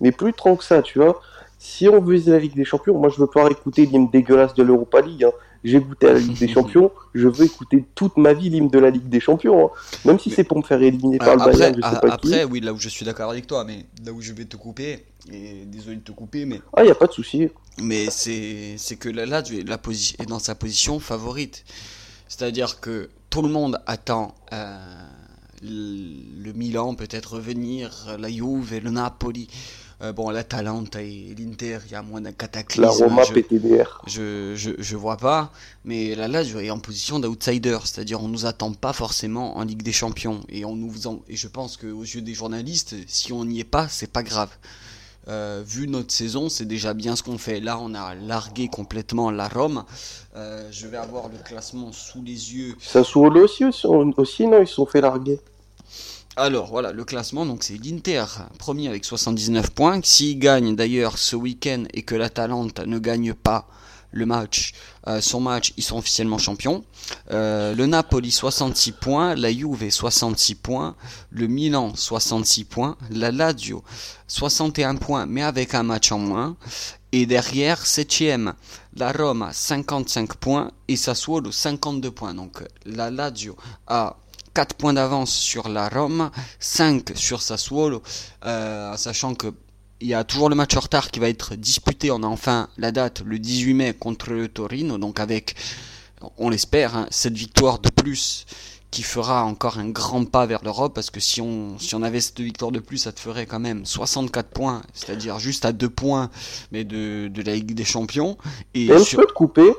mais 0.00 0.12
plus 0.12 0.32
trop 0.32 0.54
que 0.54 0.64
ça, 0.64 0.82
tu 0.82 0.98
vois. 0.98 1.20
Si 1.58 1.88
on 1.88 2.00
veut 2.00 2.20
la 2.26 2.38
Ligue 2.38 2.54
des 2.54 2.64
Champions, 2.64 2.98
moi 2.98 3.08
je 3.08 3.20
veux 3.20 3.26
pas 3.26 3.48
écouter 3.50 3.86
l'hymne 3.86 4.08
dégueulasse 4.10 4.54
de 4.54 4.62
l'Europa 4.62 5.00
League. 5.00 5.24
Hein 5.24 5.32
j'ai 5.64 5.80
goûté 5.80 6.08
à 6.08 6.12
la 6.14 6.18
Ligue 6.18 6.38
des 6.38 6.48
Champions, 6.54 6.90
je 7.14 7.28
veux 7.28 7.46
écouter 7.46 7.84
toute 7.94 8.16
ma 8.16 8.32
vie 8.32 8.50
l'hymne 8.50 8.68
de 8.68 8.78
la 8.78 8.90
Ligue 8.90 9.08
des 9.08 9.20
Champions, 9.20 9.66
hein. 9.66 9.70
même 10.04 10.18
si 10.18 10.30
c'est 10.30 10.44
pour 10.44 10.58
me 10.58 10.62
faire 10.62 10.80
éliminer 10.80 11.18
par 11.18 11.36
le 11.36 11.44
Bayern, 11.44 11.74
je 11.74 11.80
sais 11.80 12.00
pas 12.00 12.12
Après, 12.12 12.44
oui, 12.44 12.60
là 12.60 12.72
où 12.72 12.78
je 12.78 12.88
suis 12.88 13.04
d'accord 13.04 13.30
avec 13.30 13.46
toi, 13.46 13.64
mais 13.64 13.86
là 14.04 14.12
où 14.12 14.20
je 14.20 14.32
vais 14.32 14.44
te 14.44 14.56
couper, 14.56 15.04
et 15.30 15.64
désolé 15.66 15.96
de 15.96 16.02
te 16.02 16.12
couper, 16.12 16.44
mais... 16.44 16.60
Ah, 16.76 16.84
il 16.84 16.90
a 16.90 16.94
pas 16.94 17.06
de 17.06 17.12
souci. 17.12 17.48
Mais 17.82 18.06
c'est 18.10 18.96
que 18.98 19.08
là, 19.08 19.26
là, 19.26 19.42
tu 19.42 19.58
es, 19.58 19.62
la 19.62 19.78
est 20.18 20.26
dans 20.26 20.38
sa 20.38 20.54
position 20.54 21.00
favorite. 21.00 21.64
C'est-à-dire 22.28 22.80
que 22.80 23.10
tout 23.30 23.42
le 23.42 23.48
monde 23.48 23.78
attend... 23.86 24.34
Euh, 24.52 24.76
le 25.60 26.52
Milan 26.52 26.94
peut-être 26.94 27.34
revenir, 27.34 28.16
la 28.16 28.30
Juve 28.30 28.74
et 28.74 28.78
le 28.78 28.90
Napoli. 28.90 29.48
Euh, 30.00 30.12
bon, 30.12 30.30
l'Atalanta 30.30 31.02
et 31.02 31.34
l'Inter, 31.36 31.78
il 31.86 31.92
y 31.92 31.94
a 31.96 32.02
moins 32.02 32.20
d'un 32.20 32.32
cataclysme. 32.32 32.82
La 32.82 32.90
Roma, 32.90 33.24
je, 33.24 33.32
PTDR. 33.32 34.00
Je, 34.06 34.52
je, 34.54 34.70
je, 34.78 34.96
vois 34.96 35.16
pas. 35.16 35.50
Mais 35.84 36.14
là, 36.14 36.28
là, 36.28 36.44
je 36.44 36.56
est 36.58 36.70
en 36.70 36.78
position 36.78 37.18
d'outsider. 37.18 37.78
C'est-à-dire, 37.84 38.22
on 38.22 38.28
nous 38.28 38.46
attend 38.46 38.72
pas 38.72 38.92
forcément 38.92 39.56
en 39.56 39.64
Ligue 39.64 39.82
des 39.82 39.92
Champions. 39.92 40.40
Et, 40.48 40.64
on 40.64 40.76
nous 40.76 40.92
et 41.28 41.34
je 41.34 41.48
pense 41.48 41.76
qu'aux 41.76 42.02
yeux 42.02 42.20
des 42.20 42.34
journalistes, 42.34 42.94
si 43.08 43.32
on 43.32 43.44
n'y 43.44 43.58
est 43.58 43.64
pas, 43.64 43.88
c'est 43.88 44.12
pas 44.12 44.22
grave. 44.22 44.50
Euh, 45.28 45.62
vu 45.66 45.88
notre 45.88 46.12
saison, 46.12 46.48
c'est 46.48 46.64
déjà 46.64 46.94
bien 46.94 47.14
ce 47.14 47.22
qu'on 47.22 47.36
fait. 47.36 47.60
Là, 47.60 47.78
on 47.80 47.94
a 47.94 48.14
largué 48.14 48.68
complètement 48.68 49.30
la 49.30 49.48
Rome. 49.48 49.84
Euh, 50.36 50.68
je 50.70 50.86
vais 50.86 50.96
avoir 50.96 51.28
le 51.28 51.36
classement 51.44 51.92
sous 51.92 52.22
les 52.22 52.54
yeux. 52.54 52.76
Ça 52.80 53.00
le 53.00 53.42
aussi, 53.42 53.64
aussi, 53.64 54.46
non 54.46 54.60
Ils 54.60 54.66
se 54.66 54.74
sont 54.74 54.86
fait 54.86 55.00
larguer. 55.00 55.38
Alors 56.36 56.68
voilà, 56.68 56.92
le 56.92 57.04
classement, 57.04 57.44
donc 57.44 57.64
c'est 57.64 57.76
l'Inter, 57.82 58.24
premier 58.58 58.88
avec 58.88 59.04
79 59.04 59.70
points. 59.70 60.00
S'il 60.04 60.38
gagne 60.38 60.76
d'ailleurs 60.76 61.18
ce 61.18 61.34
week-end 61.34 61.84
et 61.92 62.02
que 62.02 62.14
l'Atalanta 62.14 62.86
ne 62.86 62.98
gagne 62.98 63.34
pas 63.34 63.68
le 64.12 64.24
match, 64.24 64.72
euh, 65.06 65.20
son 65.20 65.40
match, 65.40 65.74
ils 65.76 65.82
sont 65.82 65.98
officiellement 65.98 66.38
champions. 66.38 66.84
Euh, 67.30 67.74
le 67.74 67.86
Napoli 67.86 68.30
66 68.30 68.92
points, 68.92 69.34
la 69.34 69.52
Juve 69.52 69.90
66 69.90 70.54
points, 70.54 70.94
le 71.30 71.46
Milan 71.46 71.92
66 71.94 72.64
points, 72.64 72.96
la 73.10 73.30
Lazio 73.30 73.82
61 74.28 74.96
points 74.96 75.26
mais 75.26 75.42
avec 75.42 75.74
un 75.74 75.82
match 75.82 76.12
en 76.12 76.18
moins. 76.18 76.56
Et 77.10 77.26
derrière, 77.26 77.84
7ème, 77.84 78.52
la 78.94 79.12
Roma 79.12 79.52
55 79.52 80.34
points 80.34 80.70
et 80.88 80.96
Sassuolo 80.96 81.50
52 81.50 82.10
points. 82.10 82.34
Donc 82.34 82.62
la 82.84 83.10
Lazio 83.10 83.56
a 83.86 84.16
4 84.58 84.74
points 84.74 84.92
d'avance 84.92 85.32
sur 85.32 85.68
la 85.68 85.88
Rome, 85.88 86.32
5 86.58 87.12
sur 87.14 87.42
Sassuolo, 87.42 88.02
euh, 88.44 88.96
sachant 88.96 89.36
que 89.36 89.54
il 90.00 90.08
y 90.08 90.14
a 90.14 90.24
toujours 90.24 90.48
le 90.48 90.56
match 90.56 90.76
en 90.76 90.80
retard 90.80 91.12
qui 91.12 91.20
va 91.20 91.28
être 91.28 91.54
disputé. 91.54 92.10
On 92.10 92.24
a 92.24 92.26
enfin 92.26 92.68
la 92.76 92.90
date 92.90 93.22
le 93.24 93.38
18 93.38 93.74
mai 93.74 93.94
contre 93.94 94.30
le 94.30 94.48
Torino, 94.48 94.98
donc 94.98 95.20
avec, 95.20 95.54
on 96.38 96.50
l'espère, 96.50 96.96
hein, 96.96 97.06
cette 97.12 97.36
victoire 97.36 97.78
de 97.78 97.88
plus 97.88 98.46
qui 98.90 99.04
fera 99.04 99.44
encore 99.44 99.78
un 99.78 99.90
grand 99.90 100.24
pas 100.24 100.44
vers 100.44 100.64
l'Europe, 100.64 100.92
parce 100.92 101.10
que 101.10 101.20
si 101.20 101.40
on, 101.40 101.78
si 101.78 101.94
on 101.94 102.02
avait 102.02 102.20
cette 102.20 102.40
victoire 102.40 102.72
de 102.72 102.80
plus, 102.80 102.98
ça 102.98 103.12
te 103.12 103.20
ferait 103.20 103.46
quand 103.46 103.60
même 103.60 103.86
64 103.86 104.48
points, 104.48 104.82
c'est-à-dire 104.92 105.38
juste 105.38 105.66
à 105.66 105.72
2 105.72 105.88
points 105.88 106.30
mais 106.72 106.82
de, 106.82 107.28
de 107.28 107.42
la 107.42 107.54
Ligue 107.54 107.76
des 107.76 107.84
Champions. 107.84 108.36
Et, 108.74 108.88
te 108.88 109.32
couper 109.34 109.70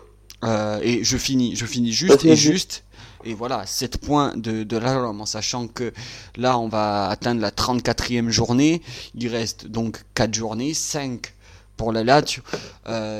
euh, 0.45 0.79
et 0.81 1.03
je 1.03 1.17
finis, 1.17 1.57
je 1.57 1.65
finis 1.65 1.91
juste 1.91 2.24
et 2.24 2.38
juste. 2.38 2.86
Et 3.25 3.33
voilà, 3.33 3.65
7 3.65 3.97
points 3.97 4.33
de, 4.35 4.63
de 4.63 4.77
la 4.77 5.01
Rome, 5.01 5.21
en 5.21 5.25
sachant 5.25 5.67
que 5.67 5.91
là, 6.38 6.57
on 6.57 6.69
va 6.69 7.07
atteindre 7.09 7.41
la 7.41 7.51
34e 7.51 8.29
journée. 8.29 8.81
Il 9.13 9.27
reste 9.27 9.67
donc 9.67 10.03
4 10.15 10.33
journées, 10.33 10.73
5 10.73 11.33
pour 11.75 11.91
la 11.91 12.03
Lazio. 12.03 12.41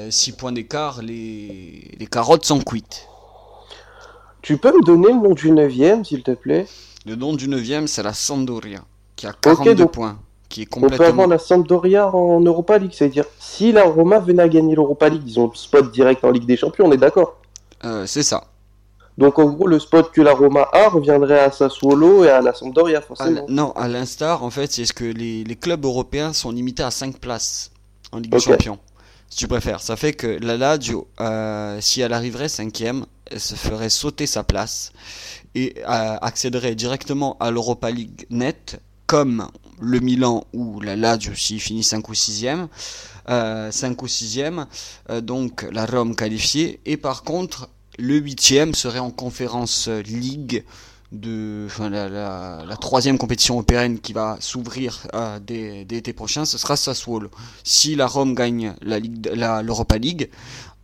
6 0.10 0.32
points 0.34 0.51
d'écart, 0.53 1.01
les, 1.01 1.96
les 2.00 2.08
carottes 2.08 2.46
sont 2.46 2.62
cuites. 2.62 3.08
Tu 4.41 4.58
peux 4.58 4.72
me 4.72 4.84
donner 4.86 5.08
le 5.10 5.20
nom 5.20 5.34
du 5.34 5.51
9 5.51 6.06
s'il 6.06 6.24
te 6.24 6.32
plaît? 6.32 6.65
Le 7.06 7.15
nom 7.15 7.34
du 7.34 7.48
9 7.50 7.86
c'est 7.88 8.03
la 8.03 8.13
Sampdoria, 8.13 8.84
qui 9.15 9.27
a 9.27 9.34
42 9.34 9.86
points. 9.88 10.18
Qui 10.48 10.63
est 10.63 10.65
complètement... 10.65 10.96
On 10.96 10.98
peut 10.98 11.12
avoir 11.12 11.27
la 11.27 11.39
Sampdoria 11.39 12.13
en 12.15 12.39
Europa 12.39 12.77
League, 12.77 12.91
c'est-à-dire 12.94 13.25
si 13.38 13.72
la 13.72 13.84
Roma 13.84 14.20
venait 14.20 14.44
à 14.44 14.50
gagner 14.50 14.75
l'Europa 14.75 15.10
League, 15.10 15.24
ils 15.25 15.39
ont 15.39 15.48
le 15.48 15.56
spot 15.56 15.91
direct 15.91 16.24
en 16.24 16.32
Ligue 16.32 16.46
des 16.46 16.58
Champions, 16.58 16.86
on 16.88 16.91
est 16.91 16.98
d'accord? 16.98 17.38
Euh, 17.84 18.06
C'est 18.08 18.24
ça. 18.24 18.46
Donc 19.20 19.38
en 19.38 19.50
gros, 19.50 19.68
le 19.68 19.80
spot 19.80 20.14
que 20.14 20.22
la 20.22 20.34
Roma 20.34 20.66
a 20.72 20.88
reviendrait 20.88 21.42
à 21.42 21.52
Sassuolo 21.52 22.24
et 22.24 22.30
à 22.30 22.42
la 22.42 22.54
Sampdoria, 22.54 23.02
forcément. 23.02 23.46
non, 23.50 23.74
à 23.74 23.90
l'instar, 23.90 24.46
en 24.46 24.50
fait, 24.50 24.72
c'est 24.72 24.86
ce 24.86 24.94
que 24.94 25.04
les, 25.04 25.44
les, 25.44 25.56
clubs 25.58 25.84
européens 25.84 26.32
sont 26.32 26.52
limités 26.52 26.84
à 26.84 26.90
5 26.90 27.18
places 27.20 27.72
en 28.14 28.20
Ligue 28.20 28.32
des 28.32 28.40
Champions. 28.40 28.80
Si 29.30 29.40
tu 29.40 29.48
préfères. 29.50 29.82
Ça 29.82 29.98
fait 29.98 30.14
que 30.14 30.40
la 30.42 30.56
Lazio, 30.56 31.10
euh, 31.20 31.80
si 31.82 32.00
elle 32.00 32.14
arriverait 32.14 32.48
cinquième, 32.48 33.06
elle 33.30 33.42
se 33.42 33.56
ferait 33.56 33.90
sauter 33.90 34.26
sa 34.26 34.46
place 34.46 34.94
et 35.54 35.76
euh, 35.80 35.84
accéderait 36.22 36.76
directement 36.76 37.36
à 37.42 37.52
l'Europa 37.52 37.92
League 37.92 38.26
net, 38.30 38.80
comme 39.06 39.50
le 39.82 40.00
Milan 40.00 40.46
ou 40.54 40.80
la 40.80 40.96
Lazio 40.96 41.34
s'il 41.36 41.60
finit 41.60 41.84
5 41.84 42.08
ou 42.08 42.14
6e. 42.14 42.68
Euh, 43.30 43.70
5 43.70 44.02
ou 44.02 44.08
6e, 44.08 44.66
euh, 45.10 45.22
donc 45.22 45.68
la 45.72 45.86
Rome 45.86 46.16
qualifiée. 46.16 46.80
Et 46.86 46.98
par 46.98 47.24
contre, 47.24 47.70
le 48.00 48.20
8e 48.20 48.74
serait 48.74 49.00
en 49.00 49.12
conférence 49.12 49.88
Ligue 49.88 50.63
de 51.12 51.68
la, 51.89 52.77
troisième 52.79 53.18
compétition 53.18 53.56
européenne 53.56 54.00
qui 54.00 54.13
va 54.13 54.38
s'ouvrir 54.39 55.08
euh, 55.13 55.39
dès, 55.39 55.86
l'été 55.89 56.13
prochain, 56.13 56.46
ce 56.46 56.58
sera 56.58 56.75
Sassuolo. 56.75 57.29
Si 57.63 57.96
la 57.96 58.08
Rome 58.08 58.36
gagne 58.36 58.75
la 58.82 59.00
la, 59.34 59.62
l'Europa 59.63 59.98
League, 59.98 60.29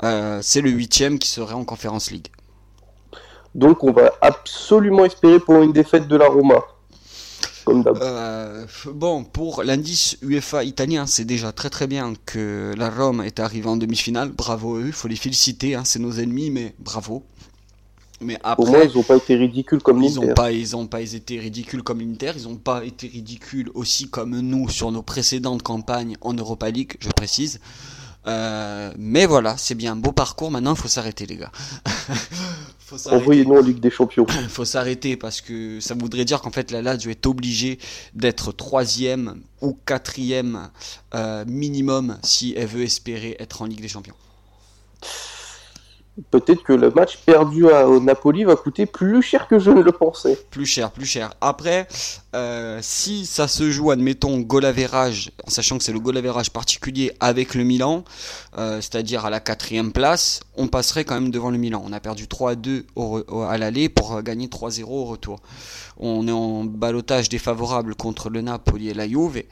euh, 0.04 0.40
c'est 0.42 0.62
le 0.62 0.72
huitième 0.72 1.20
qui 1.20 1.30
serait 1.30 1.54
en 1.54 1.64
Conférence 1.64 2.12
League. 2.12 2.28
Donc 3.54 3.84
on 3.84 3.92
va 3.92 4.12
absolument 4.22 5.06
espérer 5.06 5.40
pour 5.40 5.62
une 5.62 5.72
défaite 5.72 6.08
de 6.08 6.18
la 6.18 6.28
Roma. 6.28 6.64
Comme. 7.66 7.84
Euh, 8.02 8.66
bon, 8.94 9.24
pour 9.24 9.64
l'indice 9.64 10.18
UEFA 10.22 10.64
italien, 10.64 11.06
c'est 11.08 11.26
déjà 11.26 11.52
très 11.52 11.70
très 11.70 11.88
bien 11.88 12.14
que 12.26 12.74
la 12.78 12.90
Rome 12.90 13.22
est 13.22 13.40
arrivée 13.40 13.68
en 13.68 13.78
demi-finale. 13.78 14.30
Bravo 14.30 14.76
à 14.76 14.80
eux, 14.80 14.88
il 14.88 14.94
faut 14.94 15.08
les 15.08 15.16
féliciter, 15.16 15.76
hein, 15.76 15.84
c'est 15.84 16.00
nos 16.00 16.14
ennemis, 16.14 16.52
mais 16.52 16.76
bravo. 16.80 17.24
Mais 18.22 18.38
après, 18.44 18.64
Au 18.64 18.68
moins, 18.68 18.84
ils 18.84 18.96
n'ont 18.96 19.04
pas 19.04 19.18
été 19.18 19.36
ridicules 19.36 19.82
comme 19.82 20.02
l'Inter. 20.02 20.20
Ils 20.22 20.28
n'ont 20.28 20.34
pas, 20.34 20.52
ils 20.52 20.76
ont 20.76 20.88
pas 20.88 21.02
été 21.02 21.40
ridicules 21.40 21.84
comme 21.84 22.00
l'Inter. 22.00 22.32
Ils 22.38 22.44
n'ont 22.44 22.56
pas 22.56 22.86
été 22.86 23.08
ridicules 23.08 23.70
aussi 23.74 24.10
comme 24.10 24.40
nous 24.40 24.70
sur 24.70 24.92
nos 24.92 25.02
précédentes 25.02 25.64
campagnes 25.64 26.16
en 26.22 26.34
Europa 26.34 26.70
League, 26.70 26.96
je 27.00 27.10
précise. 27.10 27.60
Euh, 28.28 28.92
mais 28.98 29.26
voilà, 29.26 29.56
c'est 29.58 29.76
bien, 29.76 29.96
beau 29.96 30.12
parcours. 30.12 30.52
Maintenant, 30.52 30.74
il 30.74 30.80
faut 30.80 30.88
s'arrêter, 30.88 31.26
les 31.26 31.38
gars. 31.38 31.52
Envoyez-nous 33.12 33.56
en 33.56 33.62
Ligue 33.62 33.80
des 33.80 33.90
Champions. 33.90 34.26
Il 34.42 34.50
faut 34.50 34.66
s'arrêter 34.66 35.18
parce 35.18 35.42
que 35.42 35.80
ça 35.80 35.96
voudrait 35.96 36.26
dire 36.26 36.42
qu'en 36.42 36.52
fait, 36.52 36.72
la 36.72 36.82
Lazio 36.82 37.10
est 37.10 37.26
obligée 37.26 37.80
d'être 38.14 38.52
troisième 38.52 39.42
ou 39.62 39.78
quatrième 39.86 40.70
euh, 41.14 41.44
minimum 41.48 42.18
si 42.24 42.54
elle 42.56 42.68
veut 42.68 42.84
espérer 42.84 43.36
être 43.40 43.62
en 43.62 43.66
Ligue 43.66 43.82
des 43.82 43.88
Champions 43.88 44.16
peut-être 46.32 46.64
que 46.64 46.74
le 46.74 46.92
match 46.92 47.18
perdu 47.26 47.66
au 47.66 48.00
Napoli 48.00 48.44
va 48.44 48.56
coûter 48.56 48.86
plus 48.86 49.22
cher 49.22 49.48
que 49.48 49.60
je 49.60 49.72
ne 49.72 49.82
le 49.82 49.92
pensais. 49.92 50.38
Plus 50.50 50.66
cher, 50.66 50.92
plus 50.92 51.06
cher. 51.06 51.34
Après, 51.42 51.88
euh, 52.36 52.80
si 52.82 53.26
ça 53.26 53.48
se 53.48 53.70
joue, 53.70 53.92
admettons, 53.92 54.40
goal 54.40 54.66
average, 54.66 55.32
en 55.46 55.50
sachant 55.50 55.78
que 55.78 55.84
c'est 55.84 55.92
le 55.92 56.00
goal 56.00 56.18
average 56.18 56.52
particulier 56.52 57.12
avec 57.20 57.54
le 57.54 57.64
Milan, 57.64 58.04
euh, 58.58 58.78
c'est-à-dire 58.82 59.26
à 59.26 59.30
la 59.30 59.40
quatrième 59.40 59.92
place, 59.92 60.42
on 60.56 60.68
passerait 60.68 61.04
quand 61.04 61.16
même 61.16 61.32
devant 61.32 61.50
le 61.50 61.58
Milan. 61.58 61.84
On 61.86 61.92
a 61.92 62.00
perdu 62.00 62.26
3-2 62.28 62.86
à 63.50 63.58
l'aller 63.58 63.90
pour 63.90 64.22
gagner 64.22 64.48
3-0 64.48 64.84
au 64.84 65.06
retour. 65.06 65.40
On 65.98 66.28
est 66.28 66.32
en 66.32 66.64
balotage 66.64 67.30
défavorable 67.30 67.96
contre 67.96 68.30
le 68.30 68.42
Napoli 68.42 68.90
et 68.90 68.94
la 68.94 69.08
Juve 69.08 69.44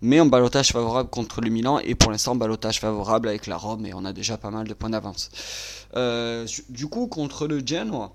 mais 0.00 0.20
en 0.20 0.26
balotage 0.26 0.72
favorable 0.72 1.10
contre 1.10 1.40
le 1.40 1.50
Milan 1.50 1.78
et 1.80 1.94
pour 1.94 2.10
l'instant 2.10 2.34
balotage 2.36 2.80
favorable 2.80 3.28
avec 3.28 3.46
la 3.46 3.56
Rome 3.56 3.86
et 3.86 3.94
on 3.94 4.04
a 4.04 4.12
déjà 4.12 4.36
pas 4.36 4.50
mal 4.50 4.66
de 4.66 4.74
points 4.74 4.90
d'avance. 4.90 5.30
Euh, 5.96 6.46
du 6.68 6.86
coup 6.86 7.06
contre 7.06 7.46
le 7.46 7.60
Genoa, 7.64 8.12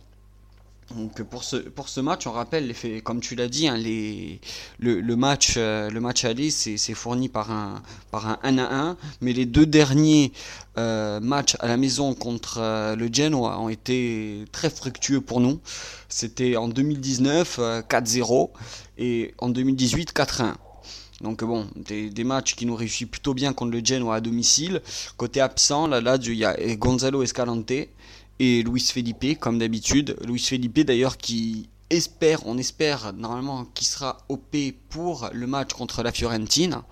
donc 0.96 1.24
pour 1.24 1.44
ce, 1.44 1.56
pour 1.56 1.90
ce 1.90 2.02
match, 2.02 2.28
on 2.28 2.32
rappelle, 2.32 2.68
les 2.68 2.74
faits, 2.74 3.02
comme 3.04 3.20
tu 3.20 3.36
l'as 3.36 3.48
dit, 3.48 3.68
hein, 3.68 3.78
les, 3.78 4.40
le, 4.80 5.16
match, 5.16 5.56
euh, 5.58 5.90
le 5.90 6.00
match 6.00 6.26
aller, 6.26 6.52
c'est 6.52 6.94
fourni 6.94 7.30
par 7.30 7.52
un, 7.52 7.82
par 8.12 8.28
un 8.28 8.38
1 8.44 8.58
à 8.60 8.76
1, 8.90 8.98
mais 9.22 9.34
les 9.34 9.46
deux 9.46 9.66
derniers 9.66 10.34
euh, 10.78 11.20
matchs 11.20 11.56
à 11.62 11.68
la 11.68 11.78
maison 11.78 12.14
contre 12.14 12.60
le 12.96 13.10
Genoa 13.12 13.60
ont 13.60 13.70
été 13.70 14.46
très 14.52 14.70
fructueux 14.70 15.22
pour 15.22 15.40
nous. 15.40 15.60
C'était 16.10 16.58
en 16.58 16.68
2019 16.68 17.60
4-0 17.90 18.50
et 18.98 19.34
en 19.40 19.50
2018 19.50 20.14
4-1. 20.14 20.54
Donc 21.24 21.44
bon, 21.44 21.68
des, 21.76 22.24
matchs 22.24 22.56
qui 22.56 22.66
nous 22.66 22.76
réussissent 22.76 23.08
plutôt 23.08 23.34
bien 23.34 23.54
contre 23.54 23.72
le 23.72 23.84
Genoa 23.84 24.16
à 24.16 24.22
domicile. 24.22 24.82
Côté 25.18 25.42
absent, 25.42 25.88
là, 25.88 26.02
là 26.02 26.18
il 26.22 26.34
y 26.36 26.46
a 26.46 26.56
Gonzalo 26.76 27.24
Escalante 27.24 27.72
et 28.40 28.64
Luis 28.64 28.82
Felipe, 28.94 29.40
comme 29.40 29.58
d'habitude. 29.58 30.16
Luis 30.26 30.40
Felipe 30.40 30.82
d'ailleurs 30.82 31.18
qui 31.18 31.70
espère, 31.90 32.46
on 32.46 32.58
espère 32.58 33.14
normalement 33.14 33.66
qu'il 33.74 33.88
sera 33.88 34.18
OP 34.30 34.56
pour 34.90 35.30
le 35.32 35.48
match 35.48 35.74
contre 35.74 36.04
la 36.04 36.12
Fiorentina. 36.12 36.84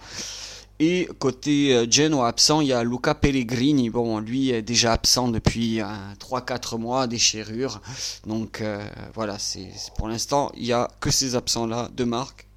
Et 0.79 1.07
côté 1.19 1.75
euh, 1.75 1.85
Genoa 1.87 2.27
absent, 2.27 2.61
il 2.61 2.69
y 2.69 2.73
a 2.73 2.83
Luca 2.83 3.13
Pellegrini. 3.13 3.91
Bon, 3.91 4.19
lui 4.19 4.49
est 4.49 4.63
déjà 4.63 4.93
absent 4.93 5.27
depuis 5.27 5.77
3-4 5.77 6.73
euh, 6.73 6.77
mois, 6.79 7.05
déchirure. 7.05 7.81
Donc 8.25 8.61
euh, 8.61 8.83
voilà, 9.13 9.37
c'est 9.37 9.69
pour 9.95 10.07
l'instant, 10.07 10.51
il 10.55 10.63
n'y 10.63 10.73
a 10.73 10.89
que 10.99 11.11
ces 11.11 11.35
absents-là 11.35 11.89
de 11.95 12.03
marque. 12.03 12.47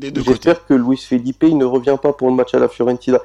J'espère 0.00 0.66
que 0.66 0.74
Luis 0.74 0.98
Felipe 0.98 1.42
il 1.42 1.56
ne 1.56 1.64
revient 1.64 1.96
pas 2.00 2.12
pour 2.12 2.28
le 2.28 2.34
match 2.34 2.54
à 2.54 2.58
la 2.58 2.68
Fiorentina. 2.68 3.18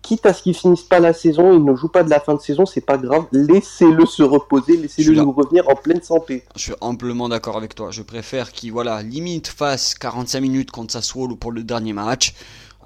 Quitte 0.00 0.26
à 0.26 0.32
ce 0.32 0.42
qu'il 0.42 0.54
finisse 0.54 0.82
pas 0.82 1.00
la 1.00 1.12
saison, 1.12 1.52
il 1.52 1.64
ne 1.64 1.74
joue 1.74 1.88
pas 1.88 2.04
de 2.04 2.10
la 2.10 2.20
fin 2.20 2.34
de 2.34 2.40
saison, 2.40 2.64
c'est 2.64 2.80
pas 2.80 2.96
grave. 2.96 3.26
Laissez-le 3.32 4.06
se 4.06 4.22
reposer, 4.22 4.76
laissez-le 4.76 5.14
nous 5.14 5.32
revenir 5.32 5.68
en 5.68 5.74
pleine 5.74 6.00
santé. 6.02 6.44
Je 6.54 6.62
suis 6.62 6.74
amplement 6.80 7.28
d'accord 7.28 7.56
avec 7.56 7.74
toi. 7.74 7.90
Je 7.90 8.02
préfère 8.02 8.52
qu'il 8.52 8.72
voilà 8.72 9.02
limite 9.02 9.48
fasse 9.48 9.94
45 9.94 10.40
minutes 10.40 10.70
contre 10.70 10.92
Sassuolo 10.92 11.36
pour 11.36 11.52
le 11.52 11.64
dernier 11.64 11.92
match. 11.92 12.34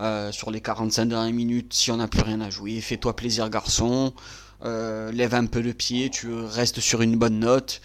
Euh, 0.00 0.32
sur 0.32 0.50
les 0.50 0.60
45 0.60 1.06
dernières 1.06 1.34
minutes, 1.34 1.74
si 1.74 1.90
on 1.90 1.98
n'a 1.98 2.08
plus 2.08 2.22
rien 2.22 2.40
à 2.40 2.50
jouer, 2.50 2.80
fais-toi 2.80 3.14
plaisir 3.14 3.48
garçon. 3.50 4.12
Euh, 4.64 5.12
lève 5.12 5.34
un 5.34 5.46
peu 5.46 5.60
le 5.60 5.74
pied, 5.74 6.08
tu 6.10 6.32
restes 6.32 6.80
sur 6.80 7.02
une 7.02 7.16
bonne 7.16 7.38
note. 7.40 7.80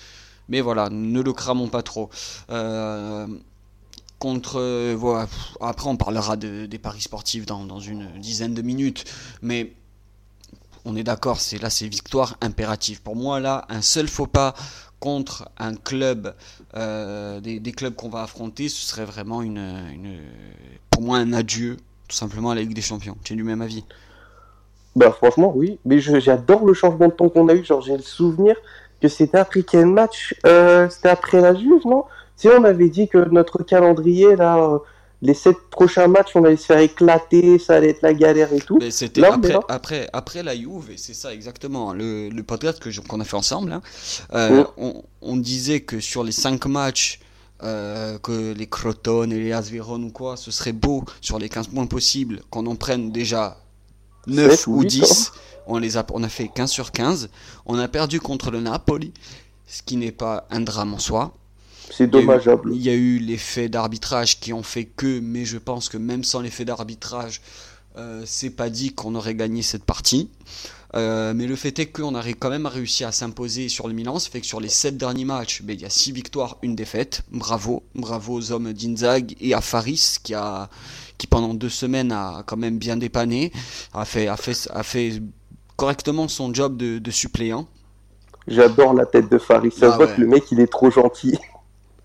Mais 0.49 0.61
voilà, 0.61 0.89
ne 0.89 1.21
le 1.21 1.33
cramons 1.33 1.67
pas 1.67 1.81
trop. 1.81 2.09
Euh, 2.49 3.27
contre. 4.19 4.59
Euh, 4.59 4.95
voilà, 4.97 5.27
après, 5.61 5.89
on 5.89 5.97
parlera 5.97 6.37
des 6.37 6.79
paris 6.79 7.01
sportifs 7.01 7.45
dans, 7.45 7.79
une 7.79 8.07
dizaine 8.19 8.53
de 8.53 8.61
minutes. 8.61 9.05
Mais 9.41 9.73
on 10.85 10.95
est 10.95 11.03
d'accord, 11.03 11.39
c'est 11.39 11.61
là, 11.61 11.69
c'est 11.69 11.87
victoire 11.87 12.37
impérative. 12.41 13.01
Pour 13.01 13.15
moi, 13.15 13.39
là, 13.39 13.65
un 13.69 13.81
seul 13.81 14.07
faux 14.07 14.27
pas 14.27 14.53
contre 14.99 15.49
un 15.57 15.75
club, 15.75 16.33
euh, 16.75 17.39
des, 17.39 17.71
clubs 17.71 17.93
qu'on 17.93 18.09
va 18.09 18.23
affronter, 18.23 18.69
ce 18.69 18.87
serait 18.87 19.05
vraiment 19.05 19.41
une, 19.41 20.21
pour 20.89 21.03
moi 21.03 21.17
un 21.17 21.33
adieu, 21.33 21.77
tout 22.07 22.15
simplement 22.15 22.51
à 22.51 22.55
la 22.55 22.61
Ligue 22.61 22.73
des 22.73 22.81
Champions. 22.81 23.17
Tu 23.23 23.33
es 23.33 23.35
du 23.35 23.43
même 23.43 23.61
avis? 23.61 23.83
Bah 24.95 25.11
franchement 25.11 25.53
oui, 25.55 25.77
mais 25.85 25.99
j'adore 25.99 26.65
le 26.65 26.73
changement 26.73 27.07
de 27.07 27.13
temps 27.13 27.29
qu'on 27.29 27.47
a 27.49 27.53
eu. 27.53 27.63
J'ai 27.63 27.97
le 27.97 28.01
souvenir 28.01 28.55
que 29.01 29.07
c'était 29.07 29.37
après 29.37 29.63
quel 29.63 29.85
match? 29.85 30.35
Euh, 30.45 30.89
C'était 30.89 31.09
après 31.09 31.41
la 31.41 31.53
Juve, 31.53 31.85
non? 31.85 32.05
Si 32.37 32.47
on 32.47 32.63
avait 32.63 32.89
dit 32.89 33.07
que 33.07 33.17
notre 33.29 33.63
calendrier, 33.63 34.35
là, 34.35 34.57
euh, 34.57 34.77
les 35.23 35.33
sept 35.33 35.57
prochains 35.71 36.07
matchs, 36.07 36.35
on 36.35 36.43
allait 36.43 36.55
se 36.55 36.67
faire 36.67 36.77
éclater, 36.77 37.57
ça 37.57 37.75
allait 37.75 37.89
être 37.89 38.03
la 38.03 38.13
galère 38.13 38.53
et 38.53 38.59
tout. 38.59 38.79
C'était 38.91 39.25
après, 39.25 39.55
après, 39.67 40.09
après, 40.13 40.43
la 40.43 40.55
Juve, 40.55 40.91
et 40.91 40.97
c'est 40.97 41.15
ça 41.15 41.33
exactement. 41.33 41.93
Le, 41.93 42.29
le 42.29 42.43
podcast 42.43 42.79
qu'on 43.07 43.19
a 43.19 43.23
fait 43.23 43.35
ensemble, 43.35 43.71
hein, 43.71 43.81
euh, 44.33 44.63
on, 45.21 45.37
disait 45.37 45.79
que 45.79 45.99
sur 45.99 46.23
les 46.23 46.31
cinq 46.31 46.67
matchs, 46.67 47.19
euh, 47.63 48.19
que 48.19 48.53
les 48.53 48.67
Crotone 48.67 49.31
et 49.31 49.39
les 49.39 49.51
Asveron 49.51 50.03
ou 50.03 50.11
quoi, 50.11 50.37
ce 50.37 50.51
serait 50.51 50.73
beau 50.73 51.03
sur 51.21 51.39
les 51.39 51.49
15 51.49 51.69
points 51.69 51.87
possibles 51.87 52.41
qu'on 52.51 52.67
en 52.67 52.75
prenne 52.75 53.11
déjà 53.11 53.57
9 54.27 54.67
ou 54.67 54.85
10. 54.85 55.01
Hein. 55.01 55.39
On, 55.65 55.79
les 55.79 55.97
a, 55.97 56.05
on 56.13 56.21
a 56.21 56.29
fait 56.29 56.49
15 56.53 56.69
sur 56.69 56.91
15. 56.91 57.29
On 57.65 57.79
a 57.79 57.87
perdu 57.87 58.19
contre 58.19 58.51
le 58.51 58.61
Napoli, 58.61 59.11
ce 59.65 59.81
qui 59.81 59.97
n'est 59.97 60.11
pas 60.11 60.45
un 60.51 60.61
drame 60.61 60.93
en 60.93 60.99
soi. 60.99 61.33
C'est 61.89 62.07
dommageable. 62.07 62.71
Il 62.73 62.81
y 62.81 62.89
a 62.89 62.93
eu 62.93 63.17
l'effet 63.17 63.69
d'arbitrage 63.69 64.39
qui 64.39 64.53
ont 64.53 64.63
fait 64.63 64.85
que, 64.85 65.19
mais 65.19 65.45
je 65.45 65.57
pense 65.57 65.89
que 65.89 65.97
même 65.97 66.23
sans 66.23 66.41
l'effet 66.41 66.65
d'arbitrage, 66.65 67.41
euh, 67.97 68.23
c'est 68.25 68.49
pas 68.49 68.69
dit 68.69 68.93
qu'on 68.93 69.15
aurait 69.15 69.35
gagné 69.35 69.61
cette 69.61 69.83
partie. 69.83 70.29
Euh, 70.95 71.33
mais 71.35 71.47
le 71.47 71.55
fait 71.55 71.77
est 71.79 71.87
qu'on 71.87 72.15
a 72.15 72.23
quand 72.33 72.49
même 72.49 72.65
réussi 72.65 73.03
à 73.03 73.11
s'imposer 73.11 73.69
sur 73.69 73.87
le 73.87 73.93
Milan. 73.93 74.19
Ça 74.19 74.29
fait 74.29 74.41
que 74.41 74.45
sur 74.45 74.61
les 74.61 74.69
7 74.69 74.97
derniers 74.97 75.25
matchs, 75.25 75.61
ben, 75.61 75.73
il 75.73 75.81
y 75.81 75.85
a 75.85 75.89
6 75.89 76.11
victoires, 76.11 76.57
une 76.61 76.75
défaite. 76.75 77.23
Bravo, 77.31 77.83
bravo 77.95 78.35
aux 78.35 78.51
hommes 78.51 78.71
d'Inzag 78.73 79.35
et 79.41 79.53
à 79.53 79.61
Faris 79.61 80.17
qui 80.23 80.33
a 80.33 80.69
qui 81.17 81.25
pendant 81.25 81.55
deux 81.55 81.69
semaines 81.69 82.11
a 82.11 82.43
quand 82.45 82.57
même 82.57 82.77
bien 82.77 82.95
dépanné, 82.95 83.51
a 83.93 84.05
fait, 84.05 84.27
a 84.27 84.37
fait, 84.37 84.69
a 84.71 84.83
fait 84.83 85.13
correctement 85.75 86.27
son 86.27 86.53
job 86.53 86.77
de, 86.77 87.11
suppléant. 87.11 87.67
J'adore 88.47 88.93
la 88.93 89.05
tête 89.05 89.29
de 89.31 89.39
Faris. 89.39 89.71
Ça 89.71 89.91
ah 89.93 89.97
voit 89.97 90.07
que 90.07 90.21
le 90.21 90.27
mec 90.27 90.43
il 90.51 90.59
est 90.59 90.71
trop 90.71 90.91
gentil. 90.91 91.37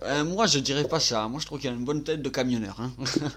Euh, 0.05 0.25
moi 0.25 0.47
je 0.47 0.59
dirais 0.59 0.85
pas 0.85 1.01
ça. 1.01 1.29
Moi 1.29 1.41
je 1.41 1.47
trouve 1.47 1.59
qu'il 1.59 1.71
a 1.71 1.73
une 1.73 1.85
bonne 1.85 2.03
tête 2.03 2.23
de 2.23 2.29
camionneur. 2.29 2.77
Hein. 2.81 2.91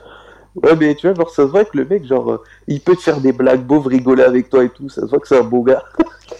Ouais, 0.63 0.74
mais 0.77 0.95
tu 0.95 1.05
vois, 1.05 1.15
genre, 1.15 1.29
ça 1.29 1.43
se 1.43 1.50
voit 1.50 1.65
que 1.65 1.77
le 1.77 1.84
mec, 1.86 2.05
genre, 2.05 2.31
euh, 2.31 2.43
il 2.67 2.79
peut 2.79 2.95
te 2.95 3.01
faire 3.01 3.19
des 3.19 3.34
blagues 3.34 3.65
beaux, 3.65 3.81
rigoler 3.81 4.24
avec 4.24 4.50
toi 4.50 4.63
et 4.63 4.69
tout. 4.69 4.88
Ça 4.88 5.01
se 5.01 5.07
voit 5.07 5.19
que 5.19 5.27
c'est 5.27 5.38
un 5.38 5.43
beau 5.43 5.63
gars. 5.63 5.84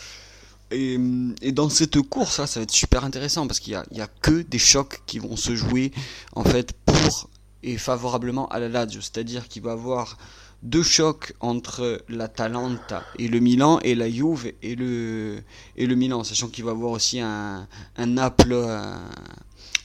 et, 0.72 0.98
et, 1.41 1.51
dans 1.51 1.67
cette 1.67 2.01
course, 2.01 2.46
ça 2.46 2.60
va 2.60 2.63
être 2.63 2.72
super 2.72 3.03
intéressant 3.03 3.46
parce 3.46 3.60
qu'il 3.60 3.77
n'y 3.91 4.00
a, 4.00 4.05
a, 4.05 4.08
que 4.22 4.41
des 4.41 4.58
chocs 4.58 5.01
qui 5.05 5.20
vont 5.20 5.36
se 5.36 5.53
jouer, 5.53 5.91
en 6.34 6.46
fait, 6.46 6.72
pour 6.86 7.29
et 7.65 7.77
favorablement 7.77 8.48
à 8.48 8.60
la 8.60 8.70
Lazio. 8.70 9.01
C'est-à-dire 9.01 9.48
qu'il 9.50 9.63
va 9.63 9.72
y 9.72 9.74
avoir 9.74 10.17
deux 10.63 10.84
chocs 10.84 11.34
entre 11.41 12.01
la 12.08 12.27
Talenta 12.27 13.03
et 13.20 13.27
le 13.27 13.39
Milan 13.39 13.79
et 13.82 13.96
la 13.96 14.10
Juve 14.10 14.53
et 14.62 14.75
le, 14.75 15.41
et 15.75 15.86
le 15.86 15.96
Milan, 15.96 16.24
sachant 16.24 16.48
qu'il 16.48 16.63
va 16.63 16.72
y 16.72 16.74
avoir 16.74 16.91
aussi 16.91 17.20
un, 17.20 17.67
un 17.98 18.05
Naples, 18.05 18.53
un, 18.53 19.01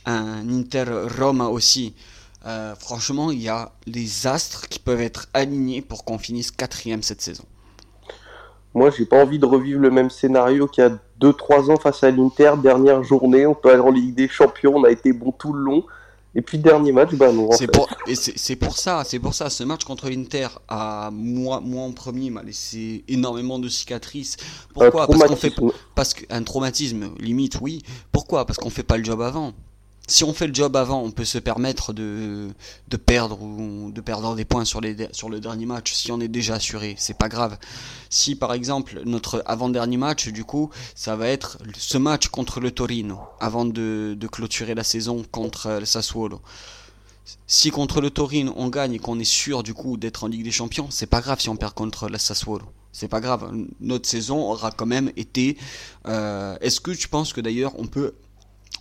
un 0.07 0.49
Inter 0.49 0.85
Roma 1.19 1.47
aussi. 1.47 1.95
Euh, 2.47 2.75
franchement, 2.75 3.30
il 3.30 3.42
y 3.42 3.49
a 3.49 3.73
les 3.87 4.26
astres 4.26 4.69
qui 4.69 4.78
peuvent 4.78 5.00
être 5.00 5.28
alignés 5.35 5.83
pour 5.83 6.04
qu'on 6.04 6.19
finisse 6.19 6.50
quatrième 6.50 7.02
cette 7.02 7.21
saison. 7.21 7.45
Moi, 8.73 8.90
j'ai 8.97 9.04
pas 9.04 9.23
envie 9.23 9.38
de 9.38 9.47
revivre 9.47 9.80
le 9.80 9.90
même 9.90 10.11
scénario 10.11 10.66
qu'il 10.69 10.85
y 10.85 10.87
a 10.87 10.97
2-3 11.21 11.73
ans 11.73 11.76
face 11.76 12.04
à 12.04 12.11
l'Inter. 12.11 12.52
Dernière 12.62 13.02
journée, 13.02 13.45
on 13.47 13.54
peut 13.54 13.71
aller 13.71 13.80
en 13.80 13.90
Ligue 13.90 14.14
des 14.14 14.28
Champions, 14.28 14.76
on 14.76 14.85
a 14.85 14.90
été 14.90 15.12
bon 15.12 15.33
tout 15.33 15.52
le 15.52 15.62
long. 15.62 15.85
Et 16.33 16.42
puis 16.42 16.59
dernier 16.59 16.92
match, 16.92 17.12
bah 17.14 17.33
non. 17.33 17.50
C'est 17.50 17.66
pour, 17.66 17.88
ça, 18.76 19.02
c'est 19.04 19.19
pour 19.19 19.35
ça, 19.35 19.50
ce 19.50 19.64
match 19.64 19.83
contre 19.83 20.09
l'Inter, 20.09 20.47
à 20.69 21.11
moi, 21.12 21.61
moi 21.61 21.83
en 21.83 21.90
premier, 21.90 22.30
m'a 22.30 22.45
laissé 22.45 23.04
énormément 23.09 23.59
de 23.59 23.69
cicatrices. 23.69 24.37
Pourquoi? 24.73 25.09
Parce 25.09 25.25
qu'on 25.25 25.35
fait, 25.35 25.52
parce 25.97 26.14
qu'un 26.14 26.45
traumatisme, 26.45 27.11
limite, 27.19 27.59
oui. 27.61 27.83
Pourquoi? 28.12 28.47
Parce 28.47 28.61
qu'on 28.61 28.71
fait 28.71 28.85
pas 28.85 28.97
le 28.97 29.02
job 29.02 29.21
avant 29.21 29.52
si 30.10 30.24
on 30.24 30.34
fait 30.34 30.48
le 30.48 30.54
job 30.54 30.74
avant, 30.76 31.02
on 31.02 31.12
peut 31.12 31.24
se 31.24 31.38
permettre 31.38 31.92
de, 31.92 32.48
de 32.88 32.96
perdre 32.96 33.40
ou 33.40 33.92
de 33.92 34.00
perdre 34.00 34.34
des 34.34 34.44
points 34.44 34.64
sur, 34.64 34.80
les, 34.80 35.08
sur 35.12 35.30
le 35.30 35.38
dernier 35.38 35.66
match 35.66 35.92
si 35.92 36.10
on 36.10 36.20
est 36.20 36.28
déjà 36.28 36.54
assuré, 36.54 36.96
c'est 36.98 37.16
pas 37.16 37.28
grave. 37.28 37.56
Si 38.10 38.34
par 38.34 38.52
exemple 38.52 39.00
notre 39.04 39.42
avant-dernier 39.46 39.96
match, 39.96 40.28
du 40.28 40.44
coup, 40.44 40.70
ça 40.96 41.14
va 41.14 41.28
être 41.28 41.58
ce 41.78 41.96
match 41.96 42.28
contre 42.28 42.58
le 42.58 42.72
Torino 42.72 43.20
avant 43.38 43.64
de, 43.64 44.16
de 44.18 44.26
clôturer 44.26 44.74
la 44.74 44.84
saison 44.84 45.24
contre 45.30 45.78
le 45.78 45.86
Sassuolo. 45.86 46.40
Si 47.46 47.70
contre 47.70 48.00
le 48.00 48.10
Torino 48.10 48.52
on 48.56 48.68
gagne 48.68 48.94
et 48.94 48.98
qu'on 48.98 49.20
est 49.20 49.24
sûr 49.24 49.62
du 49.62 49.74
coup 49.74 49.96
d'être 49.96 50.24
en 50.24 50.26
Ligue 50.26 50.44
des 50.44 50.50
Champions, 50.50 50.88
c'est 50.90 51.06
pas 51.06 51.20
grave 51.20 51.40
si 51.40 51.48
on 51.48 51.56
perd 51.56 51.74
contre 51.74 52.08
le 52.08 52.18
Sassuolo. 52.18 52.66
C'est 52.92 53.06
pas 53.06 53.20
grave. 53.20 53.52
Notre 53.80 54.08
saison 54.08 54.50
aura 54.50 54.72
quand 54.72 54.86
même 54.86 55.12
été. 55.16 55.56
Euh, 56.08 56.56
est-ce 56.60 56.80
que 56.80 56.90
tu 56.90 57.06
penses 57.06 57.32
que 57.32 57.40
d'ailleurs 57.40 57.78
on 57.78 57.86
peut 57.86 58.14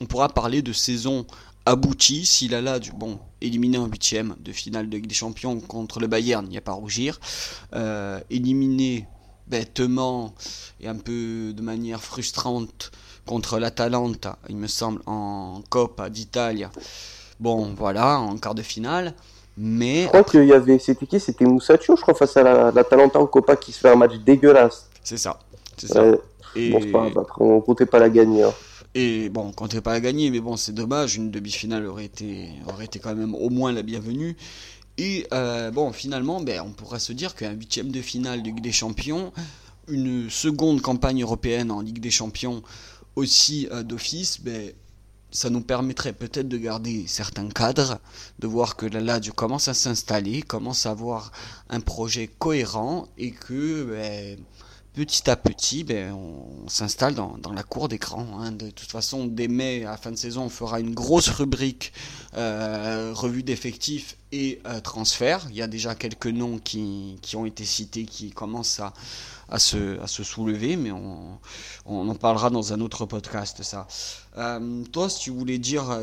on 0.01 0.05
pourra 0.05 0.29
parler 0.29 0.61
de 0.61 0.73
saison 0.73 1.25
aboutie 1.65 2.25
s'il 2.25 2.55
a 2.55 2.61
là 2.61 2.79
du 2.79 2.91
bon 2.91 3.19
éliminé 3.41 3.77
en 3.77 3.85
huitième 3.85 4.35
de 4.39 4.51
finale 4.51 4.89
de 4.89 4.97
Ligue 4.97 5.07
des 5.07 5.15
Champions 5.15 5.59
contre 5.59 5.99
le 5.99 6.07
Bayern, 6.07 6.45
il 6.45 6.49
n'y 6.49 6.57
a 6.57 6.61
pas 6.61 6.71
à 6.71 6.75
rougir. 6.75 7.19
Euh, 7.73 8.19
éliminé 8.29 9.07
bêtement 9.47 10.33
et 10.79 10.87
un 10.87 10.95
peu 10.95 11.53
de 11.53 11.61
manière 11.61 12.01
frustrante 12.01 12.91
contre 13.25 13.59
l'Atalanta, 13.59 14.37
il 14.47 14.57
me 14.57 14.67
semble, 14.67 15.01
en 15.05 15.61
Coppa 15.69 16.09
d'Italie. 16.09 16.65
Bon, 17.39 17.73
voilà, 17.77 18.19
en 18.19 18.37
quart 18.37 18.55
de 18.55 18.61
finale. 18.61 19.13
Mais 19.57 20.03
je 20.03 20.07
crois 20.07 20.23
qu'il 20.23 20.45
y 20.45 20.53
avait, 20.53 20.79
c'était 20.79 21.05
qui? 21.05 21.19
C'était 21.19 21.45
Moussaccio, 21.45 21.95
je 21.95 22.01
crois, 22.01 22.15
face 22.15 22.37
à 22.37 22.71
l'Atalanta 22.71 23.19
en 23.19 23.27
Coppa 23.27 23.55
qui 23.55 23.71
se 23.71 23.79
fait 23.79 23.89
un 23.89 23.95
match 23.95 24.15
dégueulasse. 24.25 24.89
C'est 25.03 25.17
ça, 25.17 25.39
c'est 25.77 25.87
ça. 25.87 26.03
Et... 26.55 26.71
Bon, 26.71 27.11
pas, 27.13 27.25
on 27.39 27.61
comptait 27.61 27.85
pas 27.85 27.99
la 27.99 28.09
gagner. 28.09 28.43
Hein. 28.43 28.53
Et 28.95 29.29
bon, 29.29 29.51
quand 29.51 29.67
t'es 29.67 29.81
pas 29.81 29.93
à 29.93 29.99
gagner, 29.99 30.31
mais 30.31 30.39
bon, 30.39 30.57
c'est 30.57 30.71
dommage, 30.71 31.15
une 31.15 31.29
demi-finale 31.29 31.85
aurait 31.85 32.05
été, 32.05 32.49
aurait 32.67 32.85
été 32.85 32.99
quand 32.99 33.15
même 33.15 33.35
au 33.35 33.49
moins 33.49 33.71
la 33.71 33.83
bienvenue. 33.83 34.35
Et 34.97 35.27
euh, 35.31 35.69
bon, 35.71 35.93
finalement, 35.93 36.41
ben, 36.41 36.61
on 36.65 36.71
pourrait 36.71 36.99
se 36.99 37.13
dire 37.13 37.35
qu'un 37.35 37.51
huitième 37.51 37.91
de 37.91 38.01
finale 38.01 38.41
de 38.41 38.47
Ligue 38.47 38.61
des 38.61 38.71
Champions, 38.71 39.31
une 39.87 40.29
seconde 40.29 40.81
campagne 40.81 41.21
européenne 41.21 41.71
en 41.71 41.81
Ligue 41.81 41.99
des 41.99 42.11
Champions 42.11 42.63
aussi 43.15 43.67
euh, 43.71 43.83
d'office, 43.83 44.41
ben, 44.41 44.73
ça 45.31 45.51
nous 45.51 45.61
permettrait 45.61 46.13
peut-être 46.13 46.49
de 46.49 46.57
garder 46.57 47.05
certains 47.07 47.47
cadres, 47.49 47.99
de 48.39 48.47
voir 48.47 48.75
que 48.75 48.87
la 48.87 48.99
Lazio 48.99 49.33
commence 49.33 49.67
à 49.67 49.75
s'installer, 49.75 50.41
commence 50.41 50.87
à 50.87 50.91
avoir 50.91 51.31
un 51.69 51.79
projet 51.79 52.27
cohérent 52.39 53.07
et 53.19 53.31
que 53.31 53.83
ben, 53.83 54.39
petit 55.05 55.29
à 55.29 55.37
petit, 55.37 55.85
ben, 55.85 56.11
on 56.11 56.67
s'installe 56.67 57.15
dans, 57.15 57.53
la 57.55 57.63
cour 57.63 57.87
d'écran. 57.87 58.27
Hein. 58.37 58.51
De 58.51 58.69
toute 58.69 58.91
façon, 58.91 59.27
dès 59.27 59.47
mai, 59.47 59.85
à 59.85 59.95
fin 59.95 60.11
de 60.11 60.17
saison, 60.17 60.43
on 60.43 60.49
fera 60.49 60.81
une 60.81 60.93
grosse 60.93 61.29
rubrique 61.29 61.93
euh, 62.35 63.13
revue 63.15 63.41
d'effectifs 63.41 64.17
et 64.33 64.59
euh, 64.65 64.81
transfert. 64.81 65.47
Il 65.51 65.55
y 65.55 65.61
a 65.61 65.67
déjà 65.67 65.95
quelques 65.95 66.27
noms 66.27 66.59
qui, 66.59 67.17
ont 67.33 67.45
été 67.45 67.63
cités, 67.63 68.03
qui 68.03 68.31
commencent 68.31 68.81
à, 68.81 68.93
à, 69.47 69.57
se, 69.57 69.97
à 70.01 70.07
se 70.07 70.21
soulever, 70.23 70.75
mais 70.75 70.91
on, 70.91 71.39
on, 71.85 72.09
en 72.09 72.15
parlera 72.15 72.49
dans 72.49 72.73
un 72.73 72.81
autre 72.81 73.05
podcast, 73.05 73.63
ça. 73.63 73.87
Euh, 74.37 74.83
toi, 74.91 75.09
si 75.09 75.19
tu 75.21 75.29
voulais 75.29 75.59
dire, 75.59 75.97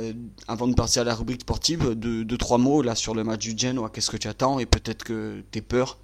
avant 0.48 0.68
de 0.68 0.74
passer 0.74 1.00
à 1.00 1.04
la 1.04 1.14
rubrique 1.14 1.42
sportive, 1.42 1.90
deux, 1.90 2.38
trois 2.38 2.56
mots 2.56 2.80
là 2.80 2.94
sur 2.94 3.14
le 3.14 3.24
match 3.24 3.40
du 3.40 3.58
Genoa, 3.58 3.90
qu'est-ce 3.90 4.10
que 4.10 4.16
tu 4.16 4.28
attends 4.28 4.58
et 4.58 4.64
peut-être 4.64 5.04
que 5.04 5.44
tu 5.52 5.58
es 5.58 5.62
peur? 5.62 5.98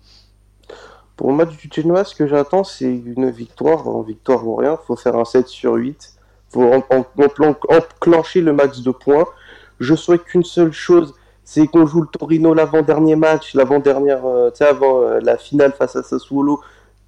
Pour 1.16 1.30
le 1.30 1.36
match 1.36 1.56
du 1.56 1.68
Genoa, 1.72 2.04
ce 2.04 2.14
que 2.14 2.26
j'attends, 2.26 2.64
c'est 2.64 2.84
une 2.84 3.30
victoire. 3.30 3.86
En 3.86 4.02
victoire 4.02 4.46
ou 4.46 4.56
rien, 4.56 4.78
il 4.80 4.86
faut 4.86 4.96
faire 4.96 5.16
un 5.16 5.24
7 5.24 5.46
sur 5.48 5.74
8. 5.74 6.14
Il 6.50 6.52
faut 6.52 6.72
enclencher 6.72 8.40
le 8.40 8.52
max 8.52 8.80
de 8.80 8.90
points. 8.90 9.26
Je 9.80 9.94
souhaite 9.94 10.24
qu'une 10.24 10.44
seule 10.44 10.72
chose, 10.72 11.14
c'est 11.44 11.66
qu'on 11.66 11.86
joue 11.86 12.02
le 12.02 12.06
Torino 12.06 12.54
l'avant-dernier 12.54 13.16
match, 13.16 13.54
l'avant-dernière, 13.54 14.24
euh, 14.24 14.50
tu 14.50 14.58
sais, 14.58 14.66
avant 14.66 15.02
euh, 15.02 15.20
la 15.20 15.36
finale 15.36 15.72
face 15.72 15.96
à 15.96 16.02
Sassuolo, 16.02 16.60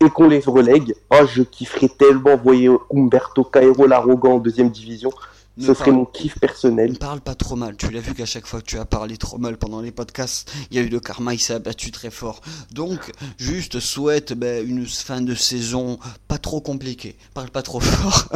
et 0.05 0.11
qu'on 0.11 0.29
les 0.29 0.41
relègue. 0.41 0.95
Oh, 1.11 1.25
je 1.27 1.43
kifferais 1.43 1.89
tellement 1.89 2.37
voyez 2.37 2.69
Umberto 2.95 3.45
Cairo 3.45 3.87
l'arrogant 3.87 4.35
en 4.35 4.39
deuxième 4.39 4.71
division. 4.71 5.11
Ce 5.59 5.73
serait 5.73 5.93
mon 5.93 6.05
kiff 6.05 6.39
personnel. 6.41 6.93
Ne 6.93 6.97
parle 6.97 7.21
pas 7.21 7.37
trop 7.37 7.55
mal. 7.55 7.77
Tu 7.77 7.89
l'as 7.91 8.01
vu 8.01 8.13
qu'à 8.15 8.27
chaque 8.27 8.47
fois 8.47 8.61
que 8.61 8.67
tu 8.67 8.79
as 8.79 8.85
parlé 8.85 9.17
trop 9.17 9.39
mal 9.39 9.57
pendant 9.57 9.81
les 9.81 9.93
podcasts, 9.93 10.53
il 10.71 10.77
y 10.77 10.81
a 10.81 10.83
eu 10.83 10.89
le 10.89 10.99
karma, 10.99 11.33
il 11.33 11.39
s'est 11.39 11.55
abattu 11.55 11.93
très 11.93 12.11
fort. 12.11 12.41
Donc, 12.73 13.13
juste 13.39 13.79
souhaite 13.79 14.33
ben, 14.33 14.69
une 14.69 14.85
fin 14.87 15.21
de 15.21 15.35
saison 15.35 15.99
pas 16.27 16.39
trop 16.39 16.61
compliquée. 16.61 17.17
Parle 17.35 17.51
pas 17.51 17.63
trop 17.63 17.81
fort. 17.81 18.29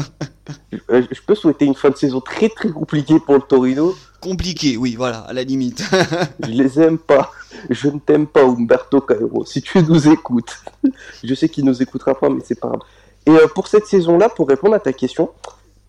Euh, 0.90 1.02
je 1.10 1.20
peux 1.26 1.34
souhaiter 1.34 1.66
une 1.66 1.74
fin 1.74 1.90
de 1.90 1.96
saison 1.96 2.20
très 2.20 2.48
très 2.48 2.70
compliquée 2.70 3.18
pour 3.20 3.34
le 3.34 3.42
Torino. 3.42 3.94
Compliqué, 4.20 4.76
oui, 4.76 4.94
voilà, 4.96 5.18
à 5.20 5.32
la 5.32 5.42
limite. 5.42 5.82
je 6.40 6.50
les 6.50 6.80
aime 6.80 6.98
pas. 6.98 7.30
Je 7.68 7.88
ne 7.88 7.98
t'aime 7.98 8.26
pas, 8.26 8.44
Umberto 8.44 9.00
Cairo. 9.00 9.44
Si 9.44 9.60
tu 9.60 9.82
nous 9.82 10.08
écoutes, 10.08 10.56
je 11.22 11.34
sais 11.34 11.48
qu'il 11.48 11.64
nous 11.64 11.82
écoutera 11.82 12.18
pas, 12.18 12.28
mais 12.30 12.40
c'est 12.44 12.58
pas 12.58 12.68
grave. 12.68 12.80
Et 13.26 13.30
euh, 13.30 13.46
pour 13.48 13.68
cette 13.68 13.86
saison-là, 13.86 14.30
pour 14.30 14.48
répondre 14.48 14.74
à 14.74 14.80
ta 14.80 14.92
question, 14.92 15.30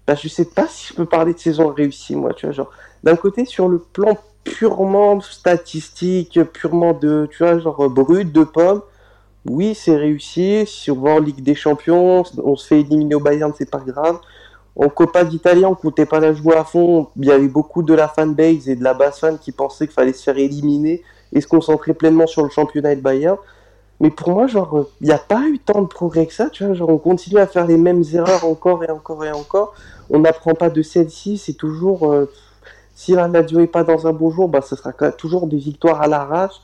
bah, 0.10 0.16
je 0.20 0.28
sais 0.28 0.46
pas 0.46 0.66
si 0.68 0.88
je 0.88 0.96
peux 0.96 1.06
parler 1.06 1.36
de 1.36 1.38
saison 1.38 1.68
réussie, 1.68 2.16
moi, 2.16 2.34
tu 2.34 2.48
vois, 2.48 2.54
genre, 2.54 2.72
d'un 3.04 3.16
côté, 3.16 3.46
sur 3.46 3.70
le 3.70 3.78
plan 3.78 4.18
purement 4.44 5.22
statistique, 5.22 6.40
purement 6.52 6.94
de, 6.94 7.28
tu 7.30 7.44
vois, 7.44 7.60
genre, 7.60 7.88
brut, 7.92 8.32
de 8.32 8.44
pommes, 8.44 8.82
oui, 9.48 9.76
c'est 9.76 9.96
réussi. 9.96 10.66
Si 10.66 10.90
on 10.90 11.00
va 11.00 11.12
en 11.12 11.20
Ligue 11.20 11.44
des 11.44 11.54
Champions, 11.54 12.24
on 12.44 12.56
se 12.56 12.66
fait 12.66 12.80
éliminer 12.80 13.14
au 13.14 13.20
Bayern, 13.20 13.54
c'est 13.56 13.70
pas 13.70 13.84
grave. 13.86 14.18
En 14.76 14.90
Coppa 14.90 15.24
d'Italie, 15.24 15.64
on 15.64 15.76
comptait 15.76 16.08
pas 16.08 16.20
la 16.20 16.34
jouer 16.34 16.56
à 16.56 16.64
fond. 16.64 17.10
Il 17.16 17.26
y 17.26 17.32
avait 17.32 17.48
beaucoup 17.48 17.84
de 17.84 17.94
la 17.94 18.08
fanbase 18.08 18.68
et 18.68 18.76
de 18.76 18.84
la 18.84 18.96
basse 18.96 19.20
fan 19.20 19.38
qui 19.38 19.52
pensaient 19.52 19.86
qu'il 19.86 19.94
fallait 19.94 20.14
se 20.14 20.24
faire 20.24 20.40
éliminer 20.40 21.04
et 21.34 21.40
se 21.40 21.48
concentrer 21.48 21.94
pleinement 21.94 22.26
sur 22.26 22.42
le 22.44 22.50
championnat 22.50 22.94
et 22.94 22.96
le 22.96 23.02
Bayern. 23.02 23.38
Mais 24.00 24.10
pour 24.10 24.30
moi, 24.30 24.48
genre, 24.48 24.88
il 25.02 25.08
n'y 25.08 25.14
a 25.14 25.18
pas 25.18 25.42
eu 25.48 25.60
tant 25.60 25.82
de 25.82 25.88
progrès 25.88 26.26
que 26.26 26.34
ça, 26.34 26.50
tu 26.50 26.64
vois. 26.64 26.74
Genre, 26.74 26.90
on 26.90 26.98
continue 26.98 27.38
à 27.38 27.48
faire 27.48 27.68
les 27.68 27.78
mêmes 27.78 28.04
erreurs 28.14 28.46
encore 28.46 28.84
et 28.84 28.90
encore 28.90 29.26
et 29.26 29.32
encore 29.32 29.74
on 30.10 30.20
n'apprend 30.20 30.54
pas 30.54 30.70
de 30.70 30.82
celle-ci, 30.82 31.38
c'est 31.38 31.54
toujours. 31.54 32.12
Euh, 32.12 32.32
si 32.96 33.14
la 33.14 33.28
Lazio 33.28 33.60
n'est 33.60 33.68
pas 33.68 33.84
dans 33.84 34.08
un 34.08 34.14
bon 34.14 34.30
jour, 34.30 34.50
bah, 34.50 34.62
ce 34.62 34.76
sera 34.76 34.92
toujours 35.12 35.48
des 35.48 35.58
victoires 35.58 36.02
à 36.02 36.08
l'arrache. 36.08 36.56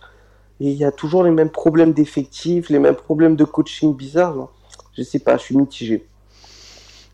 Et 0.60 0.72
il 0.72 0.78
y 0.78 0.86
a 0.86 0.92
toujours 0.92 1.24
les 1.24 1.32
mêmes 1.32 1.50
problèmes 1.50 1.94
d'effectifs, 1.94 2.70
les 2.70 2.80
mêmes 2.80 2.96
problèmes 2.96 3.36
de 3.36 3.44
coaching 3.44 3.96
bizarres. 3.96 4.50
Je 4.98 5.04
sais 5.04 5.20
pas, 5.20 5.38
je 5.38 5.44
suis 5.44 5.58
mitigé. 5.58 6.06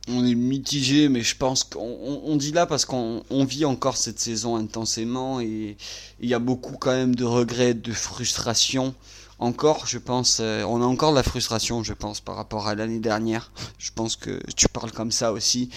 On 0.07 0.25
est 0.25 0.35
mitigé, 0.35 1.09
mais 1.09 1.21
je 1.21 1.37
pense 1.37 1.63
qu'on 1.63 2.35
dit 2.35 2.51
là 2.51 2.65
parce 2.65 2.85
qu'on 2.85 3.23
vit 3.29 3.65
encore 3.65 3.97
cette 3.97 4.19
saison 4.19 4.55
intensément 4.55 5.39
et 5.39 5.77
il 6.19 6.29
y 6.29 6.33
a 6.33 6.39
beaucoup 6.39 6.77
quand 6.77 6.91
même 6.91 7.13
de 7.13 7.23
regrets, 7.23 7.75
de 7.75 7.91
frustration 7.91 8.95
encore, 9.41 9.87
je 9.87 9.97
pense, 9.97 10.37
euh, 10.39 10.63
on 10.63 10.81
a 10.83 10.85
encore 10.85 11.11
de 11.11 11.15
la 11.15 11.23
frustration, 11.23 11.83
je 11.83 11.93
pense, 11.93 12.21
par 12.21 12.35
rapport 12.35 12.67
à 12.67 12.75
l'année 12.75 12.99
dernière. 12.99 13.51
Je 13.79 13.89
pense 13.91 14.15
que 14.15 14.39
tu 14.55 14.67
parles 14.69 14.91
comme 14.91 15.11
ça 15.11 15.33
aussi, 15.33 15.69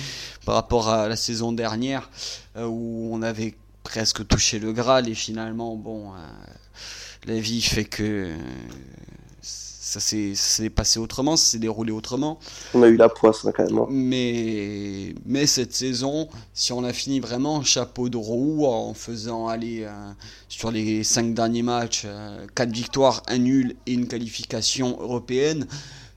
par 0.45 0.55
rapport 0.55 0.91
à 0.91 1.09
la 1.09 1.17
saison 1.17 1.51
dernière, 1.51 2.11
euh, 2.57 2.67
où 2.67 3.09
on 3.11 3.23
avait 3.23 3.55
presque 3.83 4.27
touché 4.29 4.59
le 4.59 4.73
Graal 4.73 5.09
et 5.09 5.15
finalement, 5.15 5.77
bon, 5.77 6.13
euh, 6.13 6.17
la 7.27 7.41
vie 7.41 7.63
fait 7.63 7.87
que 7.87 8.37
ça 10.01 10.35
s'est 10.35 10.71
passé 10.71 10.99
autrement, 10.99 11.37
ça 11.37 11.53
s'est 11.53 11.59
déroulé 11.59 11.93
autrement. 11.93 12.39
On 12.75 12.83
a 12.83 12.89
eu 12.89 12.97
la 12.97 13.09
poisse 13.09 13.45
hein, 13.45 13.53
quand 13.55 13.65
même. 13.65 13.79
Hein. 13.79 13.87
Mais, 13.91 15.15
mais 15.25 15.47
cette 15.47 15.75
saison, 15.75 16.29
si 16.53 16.73
on 16.73 16.85
a 16.85 16.93
fini 16.93 17.21
vraiment 17.21 17.63
chapeau 17.63 18.09
de 18.09 18.17
roue 18.17 18.67
en 18.67 18.95
faisant 18.95 19.49
aller 19.49 19.85
euh, 19.85 20.11
sur 20.49 20.71
les 20.71 21.05
5 21.05 21.35
derniers 21.35 21.63
matchs, 21.63 22.07
4 22.55 22.69
euh, 22.69 22.73
victoires, 22.73 23.23
1 23.29 23.39
nul 23.39 23.77
et 23.87 23.93
une 23.93 24.09
qualification 24.09 24.99
européenne, 25.01 25.67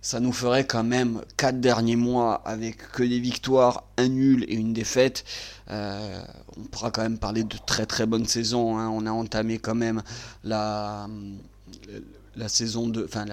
ça 0.02 0.20
nous 0.20 0.32
ferait 0.32 0.66
quand 0.66 0.84
même 0.84 1.22
4 1.38 1.60
derniers 1.60 1.96
mois 1.96 2.42
avec 2.46 2.78
que 2.92 3.04
des 3.04 3.20
victoires, 3.20 3.84
un 3.98 4.08
nul 4.08 4.46
et 4.48 4.56
une 4.56 4.74
défaite. 4.74 5.24
Euh, 5.70 6.22
on 6.58 6.64
pourra 6.64 6.92
quand 6.92 7.02
même 7.04 7.20
parler 7.20 7.44
de 7.44 7.58
très 7.66 7.86
très 7.86 8.06
bonnes 8.06 8.26
saisons. 8.26 8.78
Hein. 8.78 8.90
On 8.90 9.06
a 9.06 9.12
entamé 9.12 9.60
quand 9.60 9.76
même 9.76 10.02
la 10.44 11.08
la 12.38 12.48
saison 12.50 12.88
de, 12.88 13.04
enfin 13.04 13.26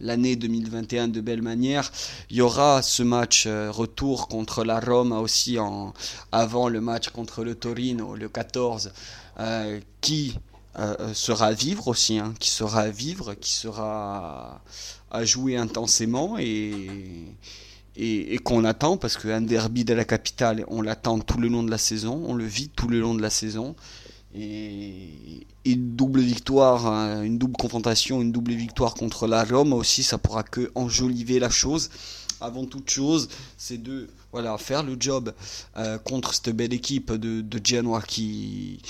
l'année 0.00 0.36
2021 0.36 1.08
de 1.08 1.20
belle 1.20 1.42
manière. 1.42 1.90
Il 2.30 2.36
y 2.36 2.40
aura 2.40 2.82
ce 2.82 3.02
match 3.02 3.44
euh, 3.46 3.70
retour 3.70 4.28
contre 4.28 4.64
la 4.64 4.80
Rome 4.80 5.12
aussi 5.12 5.58
en, 5.58 5.92
avant 6.32 6.68
le 6.68 6.80
match 6.80 7.08
contre 7.10 7.42
le 7.44 7.54
Torino 7.54 8.14
le 8.14 8.28
14 8.28 8.92
euh, 9.38 9.80
qui 10.00 10.36
euh, 10.78 11.12
sera 11.14 11.46
à 11.46 11.52
vivre 11.52 11.88
aussi, 11.88 12.18
hein, 12.18 12.34
qui 12.38 12.50
sera 12.50 12.82
à 12.82 12.90
vivre, 12.90 13.34
qui 13.34 13.52
sera 13.52 14.62
à 15.10 15.24
jouer 15.24 15.56
intensément 15.56 16.38
et, 16.38 16.72
et, 17.96 18.34
et 18.34 18.38
qu'on 18.38 18.64
attend 18.64 18.96
parce 18.96 19.16
qu'un 19.16 19.40
derby 19.40 19.84
de 19.84 19.94
la 19.94 20.04
capitale, 20.04 20.64
on 20.68 20.82
l'attend 20.82 21.18
tout 21.18 21.38
le 21.38 21.48
long 21.48 21.62
de 21.62 21.70
la 21.70 21.78
saison, 21.78 22.22
on 22.26 22.34
le 22.34 22.44
vit 22.44 22.68
tout 22.68 22.88
le 22.88 23.00
long 23.00 23.14
de 23.14 23.22
la 23.22 23.30
saison 23.30 23.74
et 24.34 25.46
une 25.64 25.96
double 25.96 26.20
victoire, 26.20 26.86
hein, 26.86 27.22
une 27.22 27.38
double 27.38 27.56
confrontation, 27.56 28.22
une 28.22 28.32
double 28.32 28.52
victoire 28.52 28.94
contre 28.94 29.26
la 29.26 29.44
Rome 29.44 29.72
aussi, 29.72 30.02
ça 30.02 30.18
pourra 30.18 30.42
que 30.42 30.70
enjoliver 30.74 31.38
la 31.38 31.50
chose. 31.50 31.90
Avant 32.40 32.64
toute 32.64 32.88
chose, 32.88 33.28
c'est 33.58 33.82
de 33.82 34.08
voilà 34.32 34.56
faire 34.56 34.82
le 34.82 34.96
job 34.98 35.34
euh, 35.76 35.98
contre 35.98 36.32
cette 36.32 36.50
belle 36.56 36.72
équipe 36.72 37.12
de, 37.12 37.40
de 37.42 37.60
Genoa 37.62 38.00
qui 38.02 38.80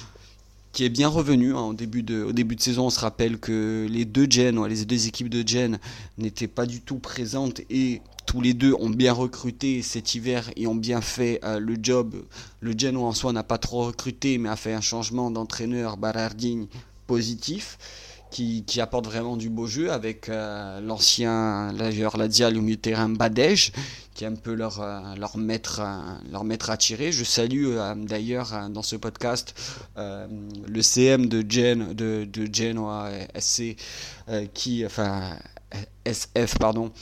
qui 0.72 0.84
est 0.84 0.88
bien 0.88 1.08
revenu 1.08 1.56
hein, 1.56 1.62
au, 1.62 1.74
début 1.74 2.04
de, 2.04 2.30
début 2.30 2.54
de 2.54 2.60
saison. 2.60 2.86
On 2.86 2.90
se 2.90 3.00
rappelle 3.00 3.38
que 3.38 3.88
les 3.90 4.04
deux 4.04 4.30
Genoa, 4.30 4.68
les 4.68 4.84
deux 4.84 5.08
équipes 5.08 5.28
de 5.28 5.46
Gen 5.46 5.80
n'étaient 6.16 6.46
pas 6.46 6.66
du 6.66 6.80
tout 6.80 6.98
présentes 6.98 7.60
et 7.70 8.02
tous 8.30 8.40
les 8.40 8.54
deux 8.54 8.74
ont 8.74 8.90
bien 8.90 9.12
recruté 9.12 9.82
cet 9.82 10.14
hiver 10.14 10.52
et 10.54 10.68
ont 10.68 10.76
bien 10.76 11.00
fait 11.00 11.40
euh, 11.42 11.58
le 11.58 11.74
job. 11.82 12.14
Le 12.60 12.78
Genoa 12.78 13.08
en 13.08 13.12
soi 13.12 13.32
n'a 13.32 13.42
pas 13.42 13.58
trop 13.58 13.86
recruté, 13.86 14.38
mais 14.38 14.48
a 14.48 14.54
fait 14.54 14.72
un 14.72 14.80
changement 14.80 15.32
d'entraîneur 15.32 15.96
Barardini 15.96 16.68
positif. 17.08 17.76
Qui, 18.30 18.64
apporte 18.80 19.06
vraiment 19.06 19.36
du 19.36 19.50
beau 19.50 19.66
jeu 19.66 19.90
avec 19.90 20.28
euh, 20.28 20.80
l'ancien 20.80 21.72
l'ailleurs 21.72 22.16
Lazial 22.16 22.56
au 22.56 22.60
milieu 22.60 22.76
terrain 22.76 23.08
Badej 23.08 23.72
qui 24.14 24.22
est 24.22 24.28
un 24.28 24.36
peu 24.36 24.54
leur, 24.54 24.80
euh, 24.80 25.16
leur, 25.16 25.36
maître, 25.36 25.82
leur 26.30 26.44
maître 26.44 26.70
à 26.70 26.76
tirer. 26.76 27.10
Je 27.10 27.24
salue 27.24 27.74
d'ailleurs 27.96 28.70
dans 28.70 28.84
ce 28.84 28.94
podcast 28.94 29.52
le 29.96 30.80
CM 30.80 31.26
de, 31.26 31.44
Gen, 31.46 31.92
de, 31.92 32.24
de 32.24 32.48
Genoa 32.54 33.10
SC 33.36 33.74
qui 34.54 34.86
enfin 34.86 35.36
SF 36.04 36.56
pardon 36.58 36.92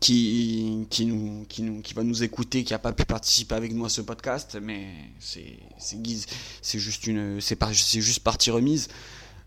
qui, 0.00 0.86
qui, 0.90 1.06
nous, 1.06 1.44
qui, 1.48 1.62
nous, 1.62 1.80
qui 1.82 1.94
va 1.94 2.02
nous 2.02 2.22
écouter, 2.22 2.64
qui 2.64 2.72
n'a 2.72 2.78
pas 2.78 2.92
pu 2.92 3.04
participer 3.04 3.54
avec 3.54 3.72
nous 3.72 3.84
à 3.84 3.88
ce 3.88 4.00
podcast, 4.00 4.58
mais 4.60 4.86
c'est 5.18 6.78
juste 6.78 7.06
une 7.06 7.40
c'est 7.40 7.58
c'est 7.74 8.00
juste 8.00 8.20
partie 8.20 8.50
remise. 8.50 8.88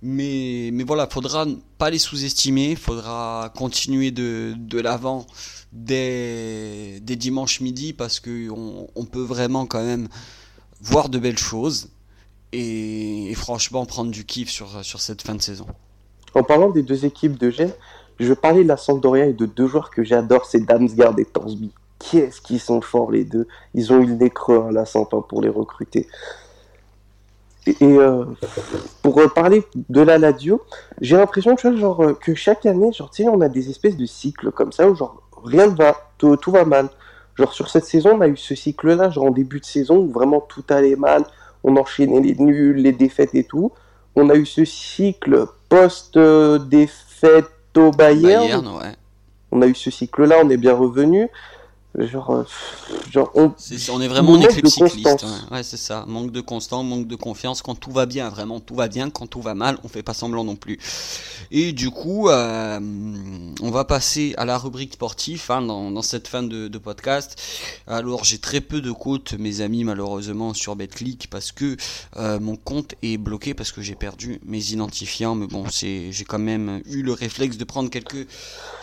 Mais, 0.01 0.69
mais 0.71 0.85
voilà, 0.85 1.07
faudra 1.07 1.45
pas 1.77 1.89
les 1.89 1.99
sous-estimer, 1.99 2.77
faudra 2.77 3.51
continuer 3.53 4.11
de, 4.11 4.53
de 4.57 4.79
l'avant 4.79 5.27
dès, 5.73 7.01
dès 7.01 7.17
dimanche 7.17 7.59
midi 7.59 7.91
parce 7.91 8.21
qu'on 8.21 8.87
on 8.95 9.05
peut 9.05 9.21
vraiment 9.21 9.65
quand 9.65 9.83
même 9.83 10.07
voir 10.79 11.09
de 11.09 11.19
belles 11.19 11.37
choses 11.37 11.89
et, 12.53 13.33
franchement 13.35 13.85
prendre 13.85 14.11
du 14.11 14.25
kiff 14.25 14.49
sur, 14.49 14.83
sur 14.85 15.01
cette 15.01 15.21
fin 15.21 15.35
de 15.35 15.41
saison. 15.41 15.67
En 16.33 16.43
parlant 16.43 16.69
des 16.69 16.83
deux 16.83 17.05
équipes 17.05 17.37
de 17.37 17.49
Gênes, 17.49 17.73
je 18.19 18.33
parler 18.33 18.63
de 18.63 18.67
la 18.67 18.77
Sampdoria 18.77 19.25
et 19.27 19.33
de 19.33 19.45
deux 19.45 19.67
joueurs 19.67 19.89
que 19.89 20.03
j'adore, 20.03 20.45
c'est 20.45 20.65
Damsgaard 20.65 21.17
et 21.19 21.25
Torsby. 21.25 21.71
Qu'est-ce 21.99 22.41
qu'ils 22.41 22.59
sont 22.59 22.81
forts 22.81 23.11
les 23.11 23.23
deux. 23.23 23.47
Ils 23.73 23.93
ont 23.93 23.99
eu 24.01 24.05
le 24.05 24.13
nez 24.13 24.29
creux 24.29 24.65
à 24.67 24.71
la 24.71 24.85
Sampa 24.85 25.17
pour 25.27 25.41
les 25.41 25.49
recruter. 25.49 26.07
Et, 27.67 27.75
euh, 27.81 28.25
pour 29.01 29.19
euh, 29.19 29.27
parler 29.27 29.63
de 29.89 30.01
la 30.01 30.17
Ladio, 30.17 30.61
j'ai 31.01 31.17
l'impression 31.17 31.55
euh, 31.65 32.13
que 32.13 32.33
chaque 32.33 32.65
année, 32.65 32.91
genre, 32.93 33.11
on 33.25 33.41
a 33.41 33.49
des 33.49 33.69
espèces 33.69 33.97
de 33.97 34.05
cycles 34.05 34.51
comme 34.51 34.71
ça 34.71 34.89
où 34.89 34.95
genre, 34.95 35.21
rien 35.43 35.67
ne 35.67 35.75
va, 35.75 35.95
tout, 36.17 36.35
tout, 36.37 36.51
va 36.51 36.65
mal. 36.65 36.89
Genre 37.35 37.53
sur 37.53 37.69
cette 37.69 37.85
saison, 37.85 38.11
on 38.15 38.21
a 38.21 38.27
eu 38.27 38.37
ce 38.37 38.55
cycle-là, 38.55 39.09
genre 39.09 39.25
en 39.25 39.31
début 39.31 39.59
de 39.59 39.65
saison, 39.65 39.97
où 39.97 40.09
vraiment 40.11 40.41
tout 40.41 40.63
allait 40.69 40.95
mal, 40.95 41.23
on 41.63 41.75
enchaînait 41.77 42.21
les 42.21 42.35
nuls, 42.35 42.77
les 42.77 42.93
défaites 42.93 43.35
et 43.35 43.43
tout. 43.43 43.71
On 44.15 44.29
a 44.29 44.35
eu 44.35 44.45
ce 44.45 44.65
cycle 44.65 45.45
post-défaite 45.67 47.51
au 47.79 47.91
Bayern. 47.91 48.69
On 49.51 49.61
a 49.61 49.67
eu 49.67 49.75
ce 49.75 49.89
cycle-là, 49.89 50.37
on 50.43 50.49
est 50.49 50.57
bien 50.57 50.75
revenu. 50.75 51.27
Genre, 51.97 52.29
euh, 52.29 52.43
genre 53.11 53.31
on, 53.33 53.51
est, 54.01 54.07
vraiment 54.07 54.33
en 54.33 54.41
éclipse 54.41 54.75
cycliste. 54.75 55.25
Ouais, 55.49 55.63
c'est 55.63 55.75
ça. 55.75 56.05
Manque 56.07 56.31
de 56.31 56.39
constance, 56.39 56.85
manque 56.85 57.07
de 57.07 57.15
confiance. 57.15 57.63
Quand 57.63 57.73
tout 57.73 57.91
va 57.91 58.05
bien, 58.05 58.29
vraiment 58.29 58.59
tout 58.59 58.75
va 58.75 58.87
bien. 58.87 59.09
Quand 59.09 59.25
tout 59.25 59.41
va 59.41 59.55
mal, 59.55 59.79
on 59.83 59.87
fait 59.87 60.03
pas 60.03 60.13
semblant 60.13 60.43
non 60.43 60.55
plus. 60.55 60.77
Et 61.49 61.71
du 61.71 61.89
coup, 61.89 62.29
euh, 62.29 62.79
on 63.61 63.71
va 63.71 63.85
passer 63.85 64.35
à 64.37 64.45
la 64.45 64.59
rubrique 64.59 64.93
sportive 64.93 65.43
hein, 65.49 65.63
dans, 65.63 66.01
cette 66.03 66.27
fin 66.27 66.43
de, 66.43 66.77
podcast. 66.77 67.41
Alors, 67.87 68.23
j'ai 68.23 68.37
très 68.37 68.61
peu 68.61 68.81
de 68.81 68.91
comptes, 68.91 69.33
mes 69.33 69.61
amis, 69.61 69.83
malheureusement, 69.83 70.53
sur 70.53 70.75
BetClick 70.75 71.27
parce 71.31 71.51
que 71.51 71.75
euh, 72.17 72.39
mon 72.39 72.55
compte 72.55 72.93
est 73.01 73.17
bloqué 73.17 73.55
parce 73.55 73.71
que 73.71 73.81
j'ai 73.81 73.95
perdu 73.95 74.39
mes 74.45 74.73
identifiants. 74.73 75.33
Mais 75.33 75.47
bon, 75.47 75.65
c'est, 75.71 76.11
j'ai 76.11 76.23
quand 76.23 76.39
même 76.39 76.83
eu 76.85 77.01
le 77.01 77.13
réflexe 77.13 77.57
de 77.57 77.63
prendre 77.63 77.89
quelques 77.89 78.27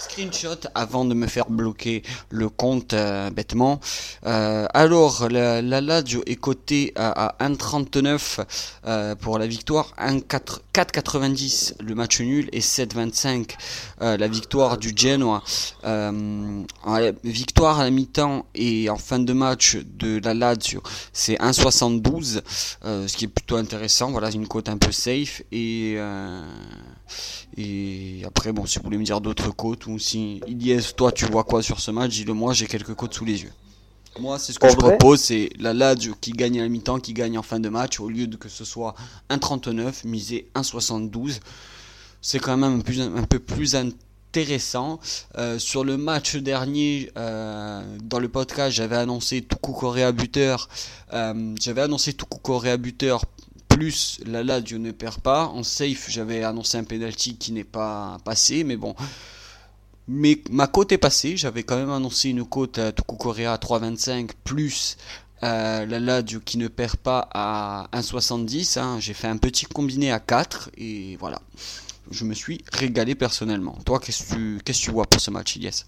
screenshots 0.00 0.68
avant 0.74 1.04
de 1.04 1.14
me 1.14 1.28
faire 1.28 1.48
bloquer 1.48 2.02
le 2.30 2.48
compte 2.48 2.95
euh, 2.96 3.30
bêtement. 3.30 3.80
Euh, 4.26 4.66
alors, 4.74 5.28
la, 5.28 5.62
la, 5.62 5.80
Lazio 5.80 6.22
est 6.26 6.36
cotée 6.36 6.92
à, 6.96 7.36
1,39 7.40 8.40
euh, 8.86 9.14
pour 9.14 9.38
la 9.38 9.46
victoire, 9.46 9.92
4,90 9.98 11.74
le 11.82 11.94
match 11.94 12.20
nul 12.20 12.48
et 12.52 12.60
7,25 12.60 13.50
la 14.00 14.28
victoire 14.28 14.78
du 14.78 14.92
Genoa. 14.96 15.42
victoire 17.24 17.80
à 17.80 17.84
la 17.84 17.90
mi-temps 17.90 18.46
et 18.54 18.90
en 18.90 18.96
fin 18.96 19.18
de 19.18 19.32
match 19.32 19.76
de 19.76 20.20
la 20.24 20.34
Lazio, 20.34 20.82
c'est 21.12 21.36
1,72, 21.36 22.42
ce 22.82 23.16
qui 23.16 23.26
est 23.26 23.28
plutôt 23.28 23.56
intéressant. 23.56 24.10
Voilà, 24.10 24.30
une 24.30 24.48
cote 24.48 24.68
un 24.68 24.78
peu 24.78 24.92
safe 24.92 25.42
et 25.52 25.98
et 27.56 28.22
après, 28.26 28.52
bon, 28.52 28.66
si 28.66 28.78
vous 28.78 28.84
voulez 28.84 28.98
me 28.98 29.04
dire 29.04 29.20
d'autres 29.20 29.50
côtes 29.50 29.86
ou 29.86 29.98
si 29.98 30.40
Iliès, 30.46 30.94
toi, 30.94 31.12
tu 31.12 31.26
vois 31.26 31.44
quoi 31.44 31.62
sur 31.62 31.80
ce 31.80 31.90
match, 31.90 32.12
dis-le 32.12 32.34
moi, 32.34 32.52
j'ai 32.52 32.66
quelques 32.66 32.94
côtes 32.94 33.14
sous 33.14 33.24
les 33.24 33.42
yeux. 33.42 33.52
Moi, 34.18 34.38
c'est 34.38 34.52
ce 34.52 34.58
que 34.58 34.68
je 34.68 34.76
propose, 34.76 35.20
c'est 35.20 35.50
la 35.58 35.74
Lazio 35.74 36.14
qui 36.20 36.32
gagne 36.32 36.58
à 36.58 36.62
la 36.62 36.68
mi-temps, 36.68 37.00
qui 37.00 37.12
gagne 37.12 37.36
en 37.36 37.42
fin 37.42 37.60
de 37.60 37.68
match, 37.68 38.00
au 38.00 38.08
lieu 38.08 38.26
de 38.26 38.36
que 38.36 38.48
ce 38.48 38.64
soit 38.64 38.94
1,39, 39.30 40.06
misé 40.06 40.48
1,72. 40.54 41.40
C'est 42.22 42.38
quand 42.38 42.56
même 42.56 42.78
un, 42.78 42.80
plus, 42.80 43.00
un, 43.00 43.22
peu 43.24 43.38
plus 43.38 43.76
intéressant. 43.76 45.00
Euh, 45.36 45.58
sur 45.58 45.84
le 45.84 45.96
match 45.98 46.36
dernier, 46.36 47.10
euh, 47.18 47.82
dans 48.02 48.18
le 48.18 48.28
podcast, 48.28 48.74
j'avais 48.74 48.96
annoncé 48.96 49.42
Tuku 49.42 49.72
Correa 49.72 50.12
buteur. 50.12 50.68
Euh, 51.12 51.54
j'avais 51.60 51.82
annoncé 51.82 52.14
Tuku 52.14 52.38
Correa 52.38 52.78
buteur 52.78 53.22
plus 53.76 54.20
la 54.24 54.42
Lazio 54.42 54.78
ne 54.78 54.90
perd 54.90 55.20
pas. 55.20 55.46
En 55.48 55.62
safe, 55.62 56.06
j'avais 56.08 56.42
annoncé 56.42 56.78
un 56.78 56.84
penalty 56.84 57.36
qui 57.36 57.52
n'est 57.52 57.64
pas 57.64 58.16
passé, 58.24 58.64
mais 58.64 58.76
bon. 58.76 58.94
Mais 60.08 60.40
ma 60.50 60.66
cote 60.66 60.92
est 60.92 60.98
passée. 60.98 61.36
J'avais 61.36 61.62
quand 61.62 61.76
même 61.76 61.90
annoncé 61.90 62.30
une 62.30 62.44
cote 62.46 62.78
à 62.78 62.92
Tokukorea 62.92 63.52
à 63.52 63.56
3,25 63.56 64.30
plus 64.44 64.96
euh, 65.42 65.84
la 65.84 66.00
Lazio 66.00 66.40
qui 66.40 66.56
ne 66.56 66.68
perd 66.68 66.96
pas 66.96 67.28
à 67.34 67.88
1,70. 67.92 68.78
Hein. 68.78 68.96
J'ai 68.98 69.12
fait 69.12 69.28
un 69.28 69.36
petit 69.36 69.66
combiné 69.66 70.10
à 70.10 70.20
4 70.20 70.70
et 70.78 71.18
voilà. 71.20 71.38
Je 72.10 72.24
me 72.24 72.32
suis 72.32 72.64
régalé 72.72 73.14
personnellement. 73.14 73.76
Toi, 73.84 73.98
qu'est-ce 73.98 74.34
que 74.34 74.58
tu, 74.62 74.72
tu 74.72 74.90
vois 74.90 75.04
pour 75.04 75.20
ce 75.20 75.30
match, 75.30 75.56
Yes 75.56 75.86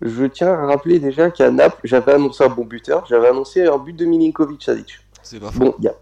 Je 0.00 0.24
tiens 0.24 0.54
à 0.54 0.66
rappeler 0.66 0.98
déjà 0.98 1.30
qu'à 1.30 1.52
Naples, 1.52 1.82
j'avais 1.84 2.14
annoncé 2.14 2.42
un 2.42 2.48
bon 2.48 2.64
buteur. 2.64 3.06
J'avais 3.08 3.28
annoncé 3.28 3.64
un 3.64 3.78
but 3.78 3.94
de 3.94 4.06
Milinkovic 4.06 4.60
Savic. 4.60 4.98
C'est 5.22 5.38
pas 5.38 5.52
faux. 5.52 5.60
Bon, 5.60 5.74
il 5.78 5.84
y 5.84 5.88
a 5.88 5.94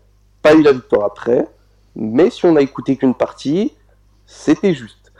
pas 0.49 0.55
eu 0.55 0.63
la 0.63 0.73
victoire 0.73 1.05
après, 1.05 1.47
mais 1.95 2.31
si 2.31 2.47
on 2.47 2.57
a 2.57 2.61
écouté 2.61 2.97
qu'une 2.97 3.15
partie, 3.15 3.75
c'était 4.27 4.75
juste. 4.75 5.13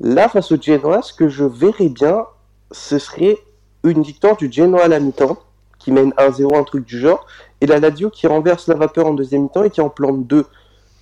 Là, 0.00 0.28
face 0.28 0.52
au 0.52 0.60
Genoa, 0.60 1.02
ce 1.02 1.12
que 1.12 1.28
je 1.28 1.44
verrais 1.44 1.88
bien, 1.88 2.26
ce 2.70 2.98
serait 2.98 3.38
une 3.84 4.02
victoire 4.02 4.36
du 4.36 4.50
Genoa 4.50 4.84
à 4.84 4.88
la 4.88 5.00
mi-temps, 5.00 5.38
qui 5.78 5.92
mène 5.92 6.10
1-0, 6.18 6.56
un 6.56 6.64
truc 6.64 6.84
du 6.84 6.98
genre, 6.98 7.26
et 7.60 7.66
la 7.66 7.80
Lazio 7.80 8.10
qui 8.10 8.26
renverse 8.26 8.68
la 8.68 8.74
vapeur 8.74 9.06
en 9.06 9.14
deuxième 9.14 9.44
mi-temps 9.44 9.64
et 9.64 9.70
qui 9.70 9.80
en 9.80 9.88
plante 9.88 10.26
deux. 10.26 10.46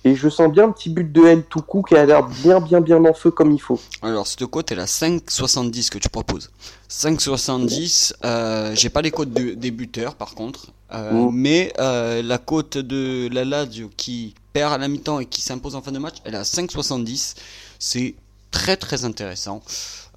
Et 0.07 0.15
je 0.15 0.29
sens 0.29 0.51
bien 0.51 0.65
un 0.65 0.71
petit 0.71 0.89
but 0.89 1.11
de 1.11 1.25
L 1.25 1.43
tout 1.49 1.61
coup 1.61 1.81
qui 1.81 1.95
a 1.95 2.05
l'air 2.05 2.23
bien, 2.27 2.59
bien, 2.61 2.79
bien 2.79 3.03
en 3.03 3.13
feu 3.15 3.31
comme 3.31 3.51
il 3.51 3.59
faut. 3.59 3.79
Alors, 4.03 4.27
cette 4.27 4.45
cote 4.45 4.71
est 4.71 4.75
la 4.75 4.85
5,70 4.85 5.89
que 5.89 5.97
tu 5.97 6.09
proposes. 6.09 6.51
5,70, 6.89 8.13
euh, 8.23 8.71
j'ai 8.75 8.89
pas 8.89 9.01
les 9.01 9.09
cotes 9.09 9.33
de, 9.33 9.55
des 9.55 9.71
buteurs 9.71 10.13
par 10.15 10.35
contre, 10.35 10.67
euh, 10.93 11.11
Mm. 11.11 11.31
mais 11.33 11.73
euh, 11.79 12.21
la 12.21 12.37
cote 12.37 12.77
de 12.77 13.27
la 13.31 13.45
Lazio 13.45 13.89
qui 13.97 14.35
perd 14.53 14.73
à 14.73 14.77
la 14.77 14.87
mi-temps 14.87 15.19
et 15.19 15.25
qui 15.25 15.41
s'impose 15.41 15.75
en 15.75 15.81
fin 15.81 15.91
de 15.91 15.97
match, 15.99 16.17
elle 16.23 16.35
à 16.35 16.43
5,70. 16.43 17.35
C'est 17.79 18.13
très 18.51 18.77
très 18.77 19.05
intéressant. 19.05 19.61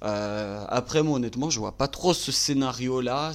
Euh, 0.03 0.63
après, 0.69 1.03
moi, 1.03 1.17
honnêtement, 1.17 1.49
je 1.49 1.59
vois 1.59 1.73
pas 1.73 1.87
trop 1.87 2.13
ce 2.13 2.31
scénario-là. 2.31 3.33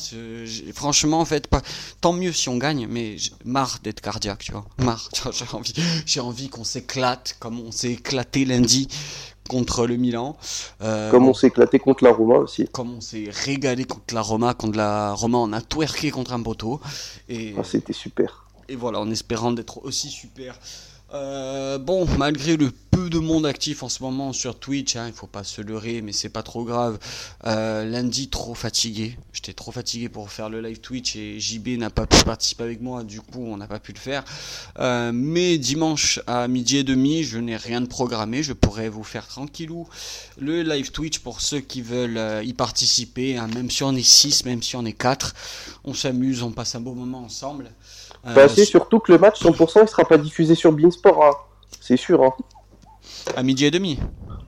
Franchement, 0.74 1.20
en 1.20 1.24
fait, 1.24 1.46
pas, 1.46 1.60
tant 2.00 2.12
mieux 2.12 2.32
si 2.32 2.48
on 2.48 2.56
gagne, 2.56 2.86
mais 2.88 3.18
j'ai 3.18 3.32
marre 3.44 3.78
d'être 3.82 4.00
cardiaque, 4.00 4.44
tu 4.44 4.52
vois. 4.52 4.64
Marre. 4.78 5.08
J'ai 5.32 5.44
envie, 5.52 5.74
envie 6.20 6.48
qu'on 6.48 6.64
s'éclate 6.64 7.36
comme 7.38 7.60
on 7.60 7.70
s'est 7.70 7.92
éclaté 7.92 8.44
lundi 8.44 8.88
contre 9.48 9.86
le 9.86 9.96
Milan. 9.96 10.36
Euh, 10.80 11.10
Comme 11.10 11.28
on 11.28 11.34
s'est 11.34 11.48
éclaté 11.48 11.78
contre 11.78 12.02
la 12.02 12.12
Roma 12.12 12.36
aussi. 12.36 12.66
comme 12.72 12.94
on 12.94 13.00
s'est 13.02 13.28
régalé 13.44 13.84
contre 13.84 14.14
la 14.14 14.22
Roma, 14.22 14.54
contre 14.54 14.78
la 14.78 15.12
Roma, 15.12 15.36
on 15.38 15.52
a 15.52 15.60
twerké 15.60 16.10
contre 16.10 16.32
un 16.32 16.42
poteau. 16.42 16.80
Et, 17.28 17.54
Ah, 17.58 17.62
C'était 17.62 17.92
super. 17.92 18.46
et 18.70 18.76
voilà, 18.76 19.00
en 19.00 19.10
espérant 19.10 19.52
d'être 19.52 19.84
aussi 19.84 20.08
super. 20.08 20.58
Euh, 21.14 21.78
bon, 21.78 22.06
malgré 22.18 22.56
le 22.56 22.72
peu 22.90 23.08
de 23.08 23.20
monde 23.20 23.46
actif 23.46 23.84
en 23.84 23.88
ce 23.88 24.02
moment 24.02 24.32
sur 24.32 24.58
Twitch, 24.58 24.96
hein, 24.96 25.06
il 25.06 25.12
faut 25.12 25.28
pas 25.28 25.44
se 25.44 25.60
leurrer, 25.62 26.02
mais 26.02 26.10
c'est 26.10 26.28
pas 26.28 26.42
trop 26.42 26.64
grave. 26.64 26.98
Euh, 27.46 27.84
lundi, 27.84 28.28
trop 28.28 28.54
fatigué. 28.54 29.16
J'étais 29.32 29.52
trop 29.52 29.70
fatigué 29.70 30.08
pour 30.08 30.32
faire 30.32 30.48
le 30.48 30.60
live 30.60 30.80
Twitch 30.80 31.14
et 31.14 31.38
JB 31.38 31.78
n'a 31.78 31.90
pas 31.90 32.06
pu 32.06 32.24
participer 32.24 32.64
avec 32.64 32.80
moi, 32.80 33.04
du 33.04 33.20
coup, 33.20 33.44
on 33.46 33.56
n'a 33.56 33.68
pas 33.68 33.78
pu 33.78 33.92
le 33.92 33.98
faire. 33.98 34.24
Euh, 34.80 35.12
mais 35.14 35.56
dimanche 35.56 36.18
à 36.26 36.48
midi 36.48 36.78
et 36.78 36.84
demi, 36.84 37.22
je 37.22 37.38
n'ai 37.38 37.56
rien 37.56 37.80
de 37.80 37.86
programmé. 37.86 38.42
Je 38.42 38.52
pourrais 38.52 38.88
vous 38.88 39.04
faire 39.04 39.28
tranquillou 39.28 39.86
le 40.40 40.62
live 40.62 40.90
Twitch 40.90 41.20
pour 41.20 41.40
ceux 41.40 41.60
qui 41.60 41.80
veulent 41.80 42.44
y 42.44 42.52
participer. 42.54 43.36
hein, 43.36 43.46
même 43.54 43.70
si 43.70 43.84
on 43.84 43.94
est 43.94 44.02
6, 44.02 44.46
même 44.46 44.64
si 44.64 44.74
on 44.74 44.84
est 44.84 44.92
4, 44.92 45.32
on 45.84 45.94
s'amuse, 45.94 46.42
on 46.42 46.50
passe 46.50 46.74
un 46.74 46.80
beau 46.80 46.94
moment 46.94 47.22
ensemble. 47.22 47.70
Euh, 48.26 48.34
Bah, 48.34 48.48
c'est 48.48 48.64
surtout 48.64 48.98
que 49.00 49.12
le 49.12 49.18
match 49.18 49.40
100% 49.42 49.82
il 49.82 49.88
sera 49.88 50.04
pas 50.04 50.18
diffusé 50.18 50.54
sur 50.54 50.72
Beansport. 50.72 51.24
Hein. 51.24 51.32
C'est 51.80 51.96
sûr. 51.96 52.22
Hein. 52.22 52.32
à 53.36 53.42
midi 53.42 53.64
et 53.66 53.70
demi. 53.70 53.98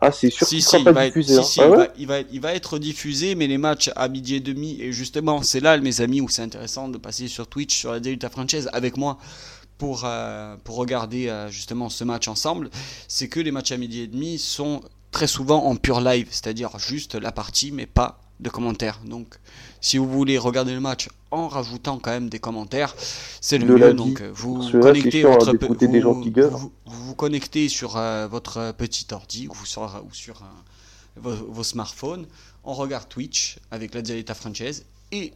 Ah, 0.01 0.12
c'est 0.12 0.31
sûr 0.31 0.47
Si, 0.47 0.57
qu'il 0.57 0.62
si, 0.62 0.69
sera 0.69 0.79
il 0.79 0.85
pas 0.85 0.93
va, 0.93 1.07
être, 1.07 1.15
diffusé. 1.15 1.39
hein. 1.39 1.43
si, 1.43 1.61
Ah 1.61 1.67
il, 1.67 1.71
ouais 1.71 1.77
va, 1.77 1.89
il, 1.99 2.07
va, 2.07 2.21
il 2.33 2.41
va 2.41 2.55
être 2.55 2.79
diffusé, 2.79 3.35
mais 3.35 3.47
les 3.47 3.59
matchs 3.59 3.91
à 3.97 4.09
midi 4.09 4.35
et 4.37 4.41
demi, 4.41 4.81
et 4.81 4.93
justement, 4.93 5.43
c'est 5.43 5.61
là, 5.61 5.79
mes 5.79 6.01
amis, 6.03 6.21
où 6.21 6.29
c'est 6.29 6.43
intéressant 6.43 6.89
de 6.89 6.99
passer 6.99 7.29
sur 7.29 7.47
Twitch, 7.47 7.75
sur 7.77 7.93
la 7.93 8.01
Delta 8.01 8.29
Franchise, 8.29 8.69
avec 8.75 8.97
moi, 8.99 9.17
pour, 9.79 10.03
euh, 10.05 10.57
pour 10.65 10.77
regarder 10.77 11.29
euh, 11.29 11.49
justement 11.51 11.89
ce 11.89 12.05
match 12.05 12.29
ensemble, 12.29 12.71
c'est 13.09 13.29
que 13.29 13.41
les 13.41 13.53
matchs 13.53 13.73
à 13.73 13.77
midi 13.79 14.01
et 14.03 14.07
demi 14.07 14.39
sont 14.39 14.81
très 15.12 15.27
souvent 15.27 15.65
en 15.65 15.77
pure 15.77 16.01
live, 16.03 16.29
c'est-à-dire 16.31 16.79
juste 16.79 17.15
la 17.15 17.33
partie, 17.33 17.73
mais 17.73 17.87
pas 17.87 18.21
de 18.40 18.49
commentaires. 18.51 19.01
Donc, 19.05 19.38
si 19.81 19.99
vous 19.99 20.09
voulez 20.09 20.38
regarder 20.38 20.75
le 20.75 20.81
match 20.81 21.09
en 21.31 21.49
rajoutant 21.49 21.99
quand 21.99 22.11
même 22.11 22.29
des 22.29 22.38
commentaires, 22.38 22.94
c'est 23.40 23.59
le 23.59 23.66
De 23.66 23.75
mieux. 23.75 23.94
Donc, 23.94 24.20
euh, 24.20 24.31
vous 24.35 24.55
Parce 24.55 24.70
que 24.72 24.77
là, 24.79 24.83
connectez 24.83 25.25
hein, 25.25 25.38
votre 25.38 25.53
d'écouter 25.53 25.87
vous, 25.87 25.92
des 25.92 26.01
gens 26.01 26.20
qui 26.20 26.31
gueulent. 26.31 26.51
vous, 26.51 26.72
vous 26.87 27.05
vous 27.07 27.14
connectez 27.14 27.68
sur 27.68 27.96
euh, 27.96 28.27
votre 28.29 28.72
petit 28.72 29.07
ordi 29.12 29.49
ou 29.49 29.64
sur, 29.66 29.83
ou 30.09 30.14
sur 30.14 30.42
un- 30.42 30.64
vos, 31.16 31.35
vos 31.49 31.64
smartphones, 31.64 32.27
on 32.64 32.75
regarde 32.75 33.09
Twitch 33.09 33.59
avec 33.70 33.94
la 33.94 34.03
Dialeta 34.03 34.35
Franchise 34.35 34.85
et 35.12 35.33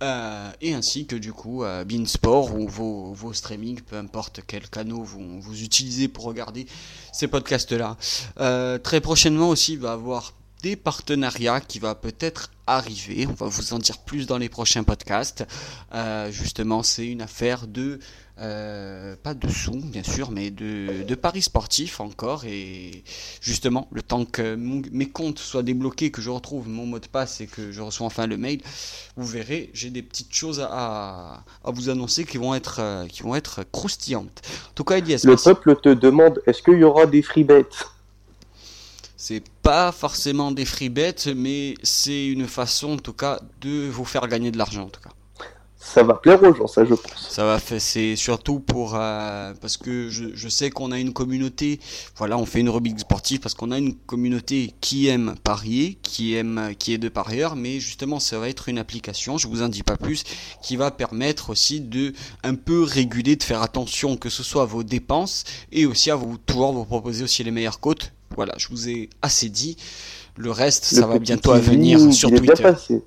euh, 0.00 0.50
et 0.60 0.74
ainsi 0.74 1.06
que 1.06 1.16
du 1.16 1.32
coup 1.32 1.64
euh, 1.64 1.84
Beansport 1.84 2.54
ou 2.54 2.68
vos, 2.68 3.12
vos 3.14 3.32
streamings, 3.32 3.80
peu 3.80 3.96
importe 3.96 4.40
quel 4.46 4.68
canal 4.68 4.92
vous, 5.02 5.40
vous 5.40 5.62
utilisez 5.62 6.06
pour 6.06 6.22
regarder 6.24 6.66
ces 7.12 7.26
podcasts-là. 7.26 7.96
Euh, 8.38 8.78
très 8.78 9.00
prochainement 9.00 9.48
aussi, 9.48 9.72
il 9.72 9.80
va 9.80 9.88
y 9.88 9.92
avoir 9.92 10.34
des 10.62 10.74
partenariats 10.76 11.60
qui 11.60 11.78
va 11.78 11.94
peut-être 11.94 12.50
arriver. 12.66 13.26
On 13.28 13.32
va 13.32 13.46
vous 13.46 13.72
en 13.72 13.78
dire 13.78 13.98
plus 13.98 14.26
dans 14.26 14.38
les 14.38 14.48
prochains 14.48 14.82
podcasts. 14.82 15.46
Euh, 15.94 16.30
justement, 16.32 16.82
c'est 16.82 17.06
une 17.06 17.22
affaire 17.22 17.66
de 17.68 17.98
euh, 18.40 19.16
pas 19.22 19.34
de 19.34 19.48
sous, 19.48 19.72
bien 19.80 20.02
sûr, 20.04 20.30
mais 20.30 20.50
de, 20.50 21.02
de 21.02 21.14
paris 21.14 21.42
sportifs 21.42 21.98
encore. 22.00 22.44
Et 22.44 23.02
justement, 23.40 23.88
le 23.92 24.02
temps 24.02 24.24
que 24.24 24.54
mon- 24.56 24.82
mes 24.92 25.08
comptes 25.08 25.38
soient 25.38 25.62
débloqués, 25.64 26.10
que 26.10 26.20
je 26.22 26.30
retrouve 26.30 26.68
mon 26.68 26.86
mot 26.86 26.98
de 27.00 27.06
passe 27.08 27.40
et 27.40 27.46
que 27.46 27.72
je 27.72 27.80
reçois 27.80 28.06
enfin 28.06 28.26
le 28.26 28.36
mail, 28.36 28.60
vous 29.16 29.26
verrez, 29.26 29.70
j'ai 29.74 29.90
des 29.90 30.02
petites 30.02 30.32
choses 30.34 30.60
à, 30.60 31.44
à 31.64 31.70
vous 31.70 31.88
annoncer 31.88 32.24
qui 32.24 32.36
vont 32.38 32.54
être, 32.54 32.78
euh, 32.80 33.06
qui 33.06 33.22
vont 33.22 33.34
être 33.34 33.64
croustillantes. 33.72 34.42
En 34.70 34.72
tout 34.74 34.84
cas, 34.84 34.98
Elias, 34.98 35.20
Le 35.24 35.30
merci. 35.30 35.44
peuple 35.44 35.76
te 35.82 35.88
demande 35.88 36.40
est-ce 36.46 36.62
qu'il 36.62 36.78
y 36.78 36.84
aura 36.84 37.06
des 37.06 37.22
free 37.22 37.44
bets 37.44 37.64
C'est 39.16 39.42
pas 39.68 39.92
forcément 39.92 40.50
des 40.50 40.64
free 40.64 40.88
bets, 40.88 41.34
mais 41.36 41.74
c'est 41.82 42.26
une 42.26 42.46
façon, 42.46 42.92
en 42.92 42.96
tout 42.96 43.12
cas, 43.12 43.38
de 43.60 43.90
vous 43.90 44.06
faire 44.06 44.26
gagner 44.26 44.50
de 44.50 44.56
l'argent, 44.56 44.84
en 44.84 44.88
tout 44.88 45.02
cas. 45.02 45.10
Ça 45.76 46.02
va 46.02 46.14
plaire 46.14 46.42
aux 46.42 46.54
gens, 46.54 46.66
ça, 46.66 46.86
je 46.86 46.94
pense. 46.94 47.28
Ça 47.28 47.44
va 47.44 47.58
faire, 47.58 47.78
c'est 47.78 48.16
surtout 48.16 48.60
pour 48.60 48.94
euh, 48.94 49.52
parce 49.60 49.76
que 49.76 50.08
je, 50.08 50.30
je 50.32 50.48
sais 50.48 50.70
qu'on 50.70 50.90
a 50.90 50.98
une 50.98 51.12
communauté. 51.12 51.80
Voilà, 52.16 52.38
on 52.38 52.46
fait 52.46 52.60
une 52.60 52.70
rubrique 52.70 52.98
sportive 52.98 53.40
parce 53.40 53.54
qu'on 53.54 53.70
a 53.70 53.76
une 53.76 53.94
communauté 53.94 54.72
qui 54.80 55.08
aime 55.08 55.34
parier, 55.44 55.98
qui 56.02 56.34
aime, 56.34 56.72
qui 56.78 56.94
est 56.94 56.98
de 56.98 57.10
parieurs, 57.10 57.54
mais 57.54 57.78
justement, 57.78 58.20
ça 58.20 58.38
va 58.38 58.48
être 58.48 58.70
une 58.70 58.78
application. 58.78 59.36
Je 59.36 59.48
vous 59.48 59.60
en 59.60 59.68
dis 59.68 59.82
pas 59.82 59.98
plus, 59.98 60.24
qui 60.62 60.76
va 60.76 60.90
permettre 60.90 61.50
aussi 61.50 61.82
de 61.82 62.14
un 62.42 62.54
peu 62.54 62.82
réguler, 62.82 63.36
de 63.36 63.42
faire 63.42 63.60
attention 63.60 64.16
que 64.16 64.30
ce 64.30 64.42
soit 64.42 64.62
à 64.62 64.66
vos 64.66 64.82
dépenses 64.82 65.44
et 65.72 65.84
aussi 65.84 66.10
à 66.10 66.16
vous 66.16 66.38
pouvoir 66.38 66.72
vous 66.72 66.86
proposer 66.86 67.22
aussi 67.22 67.44
les 67.44 67.50
meilleures 67.50 67.80
cotes. 67.80 68.12
Voilà, 68.36 68.54
je 68.58 68.68
vous 68.68 68.88
ai 68.88 69.10
assez 69.22 69.48
dit. 69.48 69.76
Le 70.36 70.50
reste, 70.50 70.92
Le 70.92 71.00
ça 71.00 71.06
va 71.06 71.18
bientôt 71.18 71.52
à 71.52 71.58
venir 71.58 72.12
sur 72.12 72.30
il 72.30 72.36
est 72.36 72.40
bien 72.40 72.54
Twitter. 72.54 72.62
passé. 72.62 73.02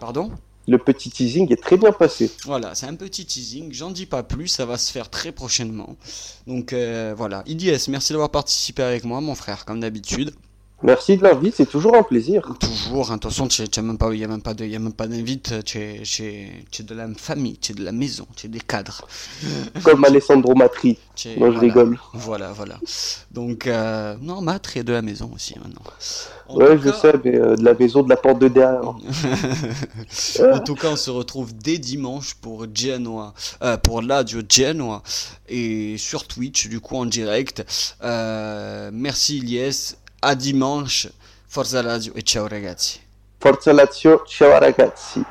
Pardon? 0.00 0.30
Le 0.66 0.78
petit 0.78 1.10
teasing 1.10 1.50
est 1.50 1.62
très 1.62 1.78
bien 1.78 1.92
passé. 1.92 2.30
Voilà, 2.44 2.74
c'est 2.74 2.86
un 2.86 2.94
petit 2.94 3.24
teasing, 3.24 3.72
j'en 3.72 3.90
dis 3.90 4.04
pas 4.06 4.22
plus, 4.22 4.48
ça 4.48 4.66
va 4.66 4.76
se 4.76 4.92
faire 4.92 5.08
très 5.08 5.32
prochainement. 5.32 5.96
Donc 6.46 6.72
euh, 6.74 7.14
voilà, 7.16 7.42
IDS, 7.46 7.88
merci 7.88 8.12
d'avoir 8.12 8.30
participé 8.30 8.82
avec 8.82 9.04
moi, 9.04 9.20
mon 9.22 9.34
frère, 9.34 9.64
comme 9.64 9.80
d'habitude. 9.80 10.34
Merci 10.82 11.16
de 11.16 11.24
l'invite, 11.24 11.54
c'est 11.56 11.66
toujours 11.66 11.96
un 11.96 12.04
plaisir. 12.04 12.54
Toujours, 12.60 13.10
hein, 13.10 13.16
attention, 13.16 13.48
pas, 13.98 14.10
il 14.12 14.20
y 14.20 14.24
a 14.24 14.28
même 14.28 14.40
pas 14.40 14.54
pas 14.96 15.06
d'invite, 15.08 15.64
tu 15.64 15.78
es, 15.78 16.82
de 16.84 16.94
la 16.94 17.08
famille, 17.16 17.58
tu 17.58 17.72
es 17.72 17.74
de 17.74 17.84
la 17.84 17.90
maison, 17.90 18.26
tu 18.36 18.46
es 18.46 18.48
des 18.48 18.60
cadres. 18.60 19.06
Comme 19.82 20.04
Alessandro 20.04 20.54
Matri. 20.54 20.96
Moi, 21.36 21.50
je 21.50 21.58
rigole. 21.58 21.98
Voilà, 22.14 22.52
voilà. 22.52 22.78
Donc 23.32 23.66
euh, 23.66 24.14
non, 24.22 24.40
Matt 24.40 24.76
est 24.76 24.84
de 24.84 24.92
la 24.92 25.02
maison 25.02 25.32
aussi 25.34 25.54
maintenant. 25.58 25.82
En 26.48 26.56
Ouais, 26.56 26.78
je 26.78 26.90
cas- 26.90 26.96
sais, 26.96 27.12
mais 27.24 27.34
euh, 27.36 27.56
de 27.56 27.64
la 27.64 27.74
maison 27.74 28.02
de 28.04 28.08
la 28.08 28.16
porte 28.16 28.38
de 28.38 28.46
derrière. 28.48 28.88
en 30.54 30.60
tout 30.60 30.74
cas, 30.76 30.90
on 30.92 30.96
se 30.96 31.10
retrouve 31.10 31.54
dès 31.54 31.78
dimanche 31.78 32.34
pour 32.34 32.66
Genoa, 32.72 33.34
euh, 33.62 33.76
pour 33.78 34.00
l'Adio 34.00 34.40
Genoa 34.48 35.02
et 35.48 35.96
sur 35.98 36.26
Twitch, 36.26 36.68
du 36.68 36.78
coup 36.80 36.96
en 36.96 37.06
direct. 37.06 37.64
Euh, 38.02 38.90
merci 38.92 39.38
Ilyes, 39.38 39.96
a 40.20 40.34
dimanche. 40.34 41.12
Forza 41.46 41.82
Lazio 41.82 42.12
e 42.14 42.22
ciao 42.22 42.46
ragazzi. 42.46 43.00
Forza 43.38 43.72
Lazio, 43.72 44.24
ciao 44.26 44.58
ragazzi. 44.58 45.24